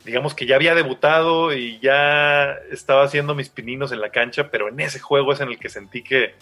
digamos 0.04 0.34
que 0.34 0.46
ya 0.46 0.56
había 0.56 0.74
debutado 0.74 1.52
y 1.54 1.78
ya 1.80 2.52
estaba 2.70 3.04
haciendo 3.04 3.34
mis 3.34 3.48
pininos 3.48 3.92
en 3.92 4.00
la 4.00 4.10
cancha, 4.10 4.50
pero 4.50 4.68
en 4.68 4.80
ese 4.80 4.98
juego 4.98 5.32
es 5.32 5.40
en 5.40 5.48
el 5.48 5.58
que 5.58 5.68
sentí 5.68 6.02
que, 6.02 6.34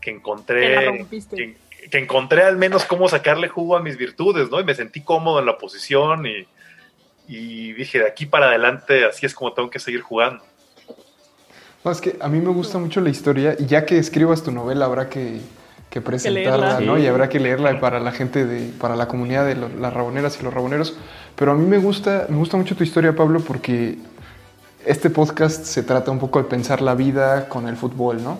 que 0.00 0.10
encontré 0.10 1.06
que, 1.30 1.56
que, 1.90 1.98
encontré 1.98 2.42
al 2.42 2.56
menos 2.56 2.84
cómo 2.84 3.08
sacarle 3.08 3.48
jugo 3.48 3.76
a 3.76 3.82
mis 3.82 3.96
virtudes, 3.96 4.50
¿no? 4.50 4.60
Y 4.60 4.64
me 4.64 4.74
sentí 4.74 5.02
cómodo 5.02 5.40
en 5.40 5.46
la 5.46 5.58
posición 5.58 6.26
y, 6.26 6.46
y 7.28 7.72
dije, 7.72 7.98
de 7.98 8.08
aquí 8.08 8.26
para 8.26 8.46
adelante 8.46 9.04
así 9.04 9.26
es 9.26 9.34
como 9.34 9.52
tengo 9.52 9.70
que 9.70 9.78
seguir 9.78 10.00
jugando. 10.02 10.42
No, 11.84 11.92
es 11.92 12.00
que 12.00 12.16
a 12.20 12.28
mí 12.28 12.40
me 12.40 12.50
gusta 12.50 12.78
mucho 12.78 13.00
la 13.00 13.10
historia 13.10 13.54
y 13.58 13.66
ya 13.66 13.86
que 13.86 13.98
escribas 13.98 14.42
tu 14.42 14.50
novela 14.50 14.86
habrá 14.86 15.08
que, 15.08 15.40
que 15.88 16.00
presentarla, 16.00 16.78
que 16.78 16.84
¿no? 16.84 16.96
Sí. 16.96 17.02
Y 17.02 17.06
habrá 17.06 17.28
que 17.28 17.38
leerla 17.38 17.78
para 17.78 18.00
la 18.00 18.12
gente, 18.12 18.44
de, 18.44 18.72
para 18.72 18.96
la 18.96 19.06
comunidad 19.06 19.46
de 19.46 19.54
lo, 19.54 19.68
las 19.68 19.94
raboneras 19.94 20.38
y 20.40 20.44
los 20.44 20.52
raboneros. 20.52 20.96
Pero 21.36 21.52
a 21.52 21.54
mí 21.54 21.64
me 21.64 21.78
gusta, 21.78 22.26
me 22.28 22.36
gusta 22.38 22.56
mucho 22.56 22.74
tu 22.74 22.82
historia, 22.82 23.14
Pablo, 23.14 23.40
porque 23.40 23.98
este 24.84 25.10
podcast 25.10 25.64
se 25.64 25.82
trata 25.82 26.10
un 26.10 26.18
poco 26.18 26.42
de 26.42 26.48
pensar 26.48 26.82
la 26.82 26.94
vida 26.94 27.48
con 27.48 27.68
el 27.68 27.76
fútbol, 27.76 28.22
¿no? 28.22 28.38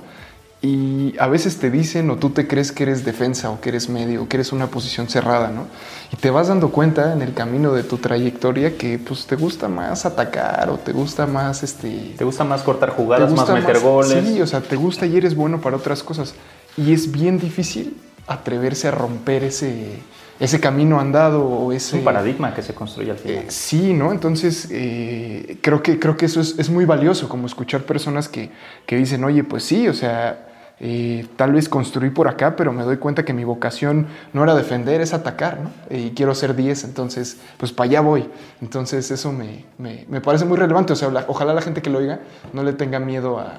Y 0.66 1.14
a 1.20 1.28
veces 1.28 1.58
te 1.58 1.70
dicen 1.70 2.10
o 2.10 2.16
tú 2.16 2.30
te 2.30 2.48
crees 2.48 2.72
que 2.72 2.82
eres 2.82 3.04
defensa 3.04 3.50
o 3.50 3.60
que 3.60 3.68
eres 3.68 3.88
medio 3.88 4.24
o 4.24 4.28
que 4.28 4.36
eres 4.36 4.50
una 4.50 4.66
posición 4.66 5.08
cerrada, 5.08 5.48
¿no? 5.48 5.66
Y 6.12 6.16
te 6.16 6.30
vas 6.30 6.48
dando 6.48 6.70
cuenta 6.70 7.12
en 7.12 7.22
el 7.22 7.34
camino 7.34 7.72
de 7.72 7.84
tu 7.84 7.98
trayectoria 7.98 8.76
que 8.76 8.98
pues 8.98 9.26
te 9.26 9.36
gusta 9.36 9.68
más 9.68 10.06
atacar 10.06 10.68
o 10.70 10.78
te 10.78 10.92
gusta 10.92 11.26
más 11.26 11.62
este... 11.62 12.14
Te 12.18 12.24
gusta 12.24 12.42
más 12.42 12.62
cortar 12.62 12.90
jugadas, 12.90 13.32
más 13.32 13.48
meter 13.48 13.74
más, 13.74 13.82
goles. 13.84 14.24
Sí, 14.26 14.42
o 14.42 14.46
sea, 14.46 14.60
te 14.60 14.74
gusta 14.74 15.06
y 15.06 15.16
eres 15.16 15.36
bueno 15.36 15.60
para 15.60 15.76
otras 15.76 16.02
cosas. 16.02 16.34
Y 16.76 16.92
es 16.92 17.12
bien 17.12 17.38
difícil 17.38 17.96
atreverse 18.26 18.88
a 18.88 18.90
romper 18.90 19.44
ese, 19.44 20.00
ese 20.40 20.58
camino 20.58 20.98
andado 20.98 21.44
o 21.44 21.70
ese... 21.70 21.98
un 21.98 22.04
paradigma 22.04 22.52
que 22.54 22.62
se 22.62 22.74
construye 22.74 23.12
al 23.12 23.18
final. 23.18 23.44
Eh, 23.44 23.46
sí, 23.50 23.92
¿no? 23.92 24.10
Entonces, 24.10 24.66
eh, 24.72 25.58
creo, 25.60 25.80
que, 25.80 26.00
creo 26.00 26.16
que 26.16 26.26
eso 26.26 26.40
es, 26.40 26.58
es, 26.58 26.70
muy 26.70 26.86
valioso, 26.86 27.28
como 27.28 27.46
escuchar 27.46 27.82
personas 27.82 28.28
que, 28.28 28.50
que 28.84 28.96
dicen, 28.96 29.22
oye, 29.22 29.44
pues 29.44 29.62
sí, 29.62 29.86
o 29.86 29.94
sea, 29.94 30.45
eh, 30.78 31.26
tal 31.36 31.52
vez 31.52 31.68
construí 31.68 32.10
por 32.10 32.28
acá, 32.28 32.54
pero 32.54 32.72
me 32.72 32.82
doy 32.82 32.98
cuenta 32.98 33.24
que 33.24 33.32
mi 33.32 33.44
vocación 33.44 34.08
no 34.34 34.42
era 34.42 34.54
defender, 34.54 35.00
es 35.00 35.14
atacar, 35.14 35.58
¿no? 35.60 35.70
Y 35.88 36.10
quiero 36.10 36.34
ser 36.34 36.54
10, 36.54 36.84
entonces, 36.84 37.40
pues 37.56 37.72
para 37.72 37.88
allá 37.88 38.00
voy. 38.02 38.28
Entonces, 38.60 39.10
eso 39.10 39.32
me, 39.32 39.64
me, 39.78 40.04
me, 40.08 40.20
parece 40.20 40.44
muy 40.44 40.58
relevante. 40.58 40.92
O 40.92 40.96
sea, 40.96 41.08
ojalá 41.28 41.54
la 41.54 41.62
gente 41.62 41.80
que 41.80 41.88
lo 41.88 41.98
oiga 41.98 42.20
no 42.52 42.62
le 42.62 42.74
tenga 42.74 42.98
miedo 42.98 43.38
a... 43.38 43.54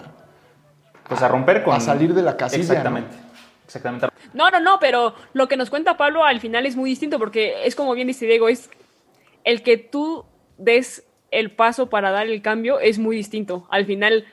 Pues 1.07 1.21
a 1.21 1.27
romper 1.27 1.63
con... 1.63 1.73
A 1.73 1.79
salir 1.79 2.13
de 2.13 2.21
la 2.21 2.37
casilla. 2.37 2.61
Exactamente. 2.61 3.15
¿no? 3.15 3.27
Exactamente. 3.65 4.07
No, 4.33 4.49
no, 4.51 4.59
no, 4.59 4.77
pero 4.79 5.15
lo 5.33 5.47
que 5.47 5.57
nos 5.57 5.69
cuenta 5.69 5.97
Pablo 5.97 6.23
al 6.23 6.39
final 6.39 6.65
es 6.65 6.75
muy 6.75 6.89
distinto 6.89 7.17
porque 7.17 7.65
es 7.65 7.75
como 7.75 7.93
bien 7.93 8.07
dice 8.07 8.25
Diego, 8.25 8.47
es 8.47 8.69
el 9.43 9.63
que 9.63 9.77
tú 9.77 10.25
des 10.57 11.03
el 11.31 11.51
paso 11.51 11.89
para 11.89 12.11
dar 12.11 12.27
el 12.27 12.41
cambio 12.41 12.79
es 12.79 12.99
muy 12.99 13.15
distinto. 13.15 13.67
Al 13.69 13.85
final, 13.85 14.25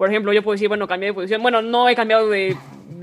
por 0.00 0.08
ejemplo, 0.08 0.32
yo 0.32 0.42
puedo 0.42 0.54
decir, 0.54 0.68
bueno, 0.68 0.88
cambié 0.88 1.10
de 1.10 1.12
posición. 1.12 1.42
Bueno, 1.42 1.60
no 1.60 1.86
he 1.86 1.94
cambiado 1.94 2.30
de, 2.30 2.56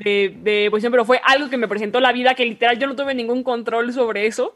de, 0.03 0.35
de 0.41 0.67
posición, 0.71 0.89
pero 0.89 1.05
fue 1.05 1.21
algo 1.23 1.47
que 1.47 1.55
me 1.55 1.67
presentó 1.67 1.99
la 1.99 2.11
vida 2.11 2.33
que 2.33 2.43
literal 2.43 2.79
yo 2.79 2.87
no 2.87 2.95
tuve 2.95 3.13
ningún 3.13 3.43
control 3.43 3.93
sobre 3.93 4.25
eso. 4.25 4.55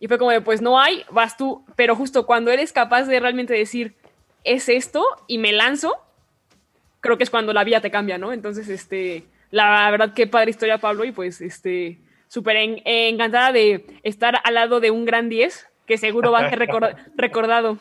Y 0.00 0.08
fue 0.08 0.18
como 0.18 0.32
de, 0.32 0.40
pues 0.40 0.60
no 0.60 0.80
hay, 0.80 1.04
vas 1.12 1.36
tú. 1.36 1.64
Pero 1.76 1.94
justo 1.94 2.26
cuando 2.26 2.50
eres 2.50 2.72
capaz 2.72 3.04
de 3.04 3.20
realmente 3.20 3.54
decir, 3.54 3.94
es 4.42 4.68
esto 4.68 5.04
y 5.28 5.38
me 5.38 5.52
lanzo, 5.52 5.94
creo 6.98 7.16
que 7.16 7.22
es 7.22 7.30
cuando 7.30 7.52
la 7.52 7.62
vida 7.62 7.80
te 7.80 7.92
cambia, 7.92 8.18
¿no? 8.18 8.32
Entonces, 8.32 8.68
este 8.68 9.22
la 9.52 9.88
verdad 9.92 10.14
qué 10.14 10.26
padre 10.26 10.50
historia 10.50 10.78
Pablo 10.78 11.04
y 11.04 11.12
pues 11.12 11.40
este 11.40 12.00
súper 12.26 12.56
en, 12.56 12.82
encantada 12.84 13.52
de 13.52 13.86
estar 14.02 14.40
al 14.42 14.54
lado 14.54 14.80
de 14.80 14.90
un 14.90 15.04
gran 15.04 15.28
10 15.28 15.68
que 15.86 15.96
seguro 15.96 16.32
va 16.32 16.40
a 16.40 16.50
ser 16.50 16.58
record, 16.58 16.96
recordado. 17.14 17.78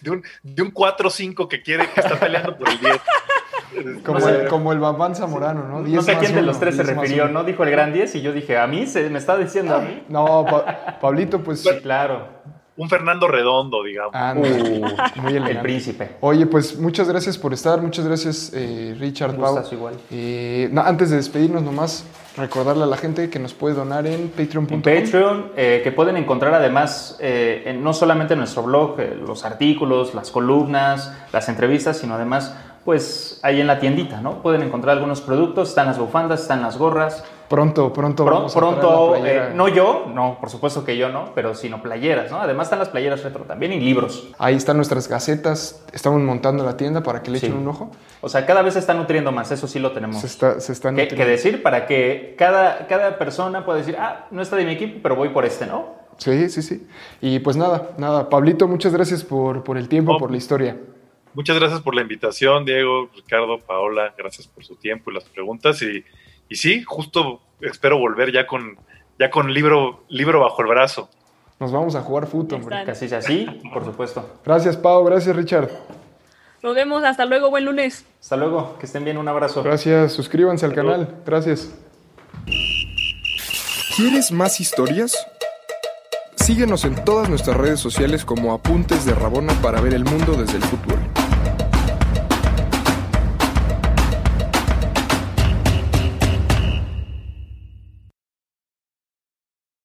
De 0.00 0.10
un, 0.10 0.22
de 0.42 0.62
un 0.62 0.72
4-5 0.72 1.48
que 1.48 1.62
quiere 1.62 1.88
que 1.88 2.00
está 2.00 2.18
peleando 2.18 2.56
por 2.56 2.68
el 2.68 2.78
10. 2.78 3.00
Como, 4.04 4.18
no 4.18 4.26
sé, 4.26 4.42
el, 4.42 4.48
como 4.48 4.72
el 4.72 4.80
Bambán 4.80 5.14
Zamorano, 5.14 5.68
¿no? 5.68 5.80
no 5.80 6.02
sé 6.02 6.12
a 6.12 6.18
quién 6.18 6.34
de 6.34 6.42
los 6.42 6.58
tres 6.58 6.74
se 6.74 6.82
refirió, 6.82 7.28
¿no? 7.28 7.44
Dijo 7.44 7.62
el 7.62 7.70
gran 7.70 7.92
10 7.92 8.16
y 8.16 8.20
yo 8.20 8.32
dije, 8.32 8.58
a 8.58 8.66
mí, 8.66 8.84
se 8.88 9.08
me 9.10 9.18
está 9.18 9.38
diciendo 9.38 9.76
a 9.76 9.78
mí. 9.78 10.02
No, 10.08 10.44
pa 10.44 10.98
Pablito, 11.00 11.40
pues. 11.40 11.62
Sí, 11.62 11.70
claro 11.80 12.40
un 12.80 12.88
Fernando 12.88 13.28
Redondo, 13.28 13.82
digamos. 13.84 14.12
Ah, 14.14 14.32
no, 14.34 14.40
uh, 14.40 15.20
muy 15.20 15.32
elegante. 15.32 15.50
El 15.50 15.60
príncipe. 15.60 16.16
Oye, 16.20 16.46
pues 16.46 16.78
muchas 16.78 17.10
gracias 17.10 17.36
por 17.36 17.52
estar, 17.52 17.82
muchas 17.82 18.06
gracias 18.06 18.52
eh, 18.54 18.96
Richard 18.98 19.36
Pau. 19.36 19.62
igual. 19.70 19.96
Eh, 20.10 20.70
no, 20.72 20.80
antes 20.80 21.10
de 21.10 21.16
despedirnos 21.16 21.62
nomás, 21.62 22.06
recordarle 22.36 22.84
a 22.84 22.86
la 22.86 22.96
gente 22.96 23.30
que 23.30 23.38
nos 23.38 23.54
puede 23.54 23.74
donar 23.74 24.06
en 24.06 24.28
patreon.com. 24.28 24.82
Patreon, 24.82 25.52
eh, 25.56 25.80
que 25.82 25.92
pueden 25.92 26.16
encontrar 26.16 26.54
además, 26.54 27.16
eh, 27.20 27.76
no 27.80 27.92
solamente 27.92 28.34
en 28.34 28.38
nuestro 28.38 28.62
blog, 28.62 28.98
los 29.26 29.44
artículos, 29.44 30.14
las 30.14 30.30
columnas, 30.30 31.12
las 31.32 31.48
entrevistas, 31.48 31.98
sino 31.98 32.14
además 32.14 32.54
pues 32.84 33.40
ahí 33.42 33.60
en 33.60 33.66
la 33.66 33.78
tiendita, 33.78 34.20
¿no? 34.20 34.42
Pueden 34.42 34.62
encontrar 34.62 34.96
algunos 34.96 35.20
productos, 35.20 35.68
están 35.68 35.86
las 35.86 35.98
bufandas, 35.98 36.42
están 36.42 36.62
las 36.62 36.78
gorras. 36.78 37.24
Pronto, 37.50 37.92
pronto. 37.92 38.24
Pro, 38.24 38.46
pronto, 38.46 39.26
eh, 39.26 39.50
no 39.52 39.66
yo, 39.66 40.06
no, 40.14 40.38
por 40.38 40.50
supuesto 40.50 40.84
que 40.84 40.96
yo 40.96 41.08
no, 41.08 41.32
pero 41.34 41.56
sino 41.56 41.82
playeras, 41.82 42.30
¿no? 42.30 42.40
Además 42.40 42.68
están 42.68 42.78
las 42.78 42.90
playeras 42.90 43.24
retro 43.24 43.42
también 43.42 43.72
y 43.72 43.80
libros. 43.80 44.28
Ahí 44.38 44.54
están 44.54 44.76
nuestras 44.76 45.08
gacetas, 45.08 45.84
estamos 45.92 46.20
montando 46.20 46.64
la 46.64 46.76
tienda 46.76 47.02
para 47.02 47.24
que 47.24 47.32
le 47.32 47.38
echen 47.38 47.54
un 47.54 47.66
ojo. 47.66 47.90
O 48.20 48.28
sea, 48.28 48.46
cada 48.46 48.62
vez 48.62 48.74
se 48.74 48.78
está 48.78 48.94
nutriendo 48.94 49.32
más, 49.32 49.50
eso 49.50 49.66
sí 49.66 49.80
lo 49.80 49.90
tenemos. 49.90 50.20
Se 50.20 50.28
está, 50.28 50.60
se 50.60 50.70
está 50.70 50.94
que, 50.94 51.08
que 51.08 51.24
decir 51.24 51.60
para 51.60 51.88
que 51.88 52.36
cada, 52.38 52.86
cada 52.86 53.18
persona 53.18 53.64
pueda 53.64 53.78
decir, 53.78 53.96
ah, 53.98 54.28
no 54.30 54.42
está 54.42 54.54
de 54.54 54.64
mi 54.64 54.70
equipo, 54.70 55.00
pero 55.02 55.16
voy 55.16 55.30
por 55.30 55.44
este, 55.44 55.66
¿no? 55.66 55.96
Sí, 56.18 56.50
sí, 56.50 56.62
sí. 56.62 56.86
Y 57.20 57.40
pues 57.40 57.56
nada, 57.56 57.90
nada. 57.98 58.28
Pablito, 58.28 58.68
muchas 58.68 58.92
gracias 58.92 59.24
por, 59.24 59.64
por 59.64 59.76
el 59.76 59.88
tiempo, 59.88 60.12
oh. 60.12 60.18
por 60.18 60.30
la 60.30 60.36
historia. 60.36 60.76
Muchas 61.34 61.58
gracias 61.58 61.80
por 61.80 61.96
la 61.96 62.02
invitación, 62.02 62.64
Diego, 62.64 63.08
Ricardo, 63.14 63.58
Paola, 63.58 64.14
gracias 64.16 64.46
por 64.46 64.64
su 64.64 64.76
tiempo 64.76 65.10
y 65.10 65.14
las 65.14 65.24
preguntas. 65.24 65.82
Y, 65.82 66.04
y 66.50 66.56
sí, 66.56 66.82
justo 66.82 67.40
espero 67.60 67.98
volver 67.98 68.32
ya 68.32 68.46
con, 68.46 68.76
ya 69.18 69.30
con 69.30 69.54
libro, 69.54 70.02
libro 70.08 70.40
bajo 70.40 70.60
el 70.62 70.68
brazo. 70.68 71.08
Nos 71.60 71.72
vamos 71.72 71.94
a 71.94 72.02
jugar 72.02 72.26
fútbol, 72.26 72.60
así 72.72 73.08
sea 73.08 73.18
así, 73.18 73.46
por 73.72 73.84
supuesto. 73.84 74.40
Gracias, 74.44 74.76
Pau. 74.76 75.04
Gracias, 75.04 75.36
Richard. 75.36 75.70
Nos 76.62 76.74
vemos, 76.74 77.04
hasta 77.04 77.24
luego, 77.24 77.50
buen 77.50 77.64
lunes. 77.64 78.04
Hasta 78.20 78.36
luego, 78.36 78.76
que 78.78 78.86
estén 78.86 79.04
bien, 79.04 79.16
un 79.16 79.28
abrazo. 79.28 79.62
Gracias. 79.62 80.12
Suscríbanse 80.12 80.66
al 80.66 80.74
canal. 80.74 81.16
Gracias. 81.24 81.72
¿Quieres 83.96 84.32
más 84.32 84.60
historias? 84.60 85.14
Síguenos 86.34 86.84
en 86.84 87.04
todas 87.04 87.28
nuestras 87.28 87.56
redes 87.56 87.78
sociales 87.78 88.24
como 88.24 88.52
Apuntes 88.52 89.04
de 89.04 89.14
Rabona 89.14 89.52
para 89.62 89.80
ver 89.80 89.94
el 89.94 90.04
mundo 90.04 90.32
desde 90.32 90.56
el 90.56 90.64
fútbol. 90.64 90.98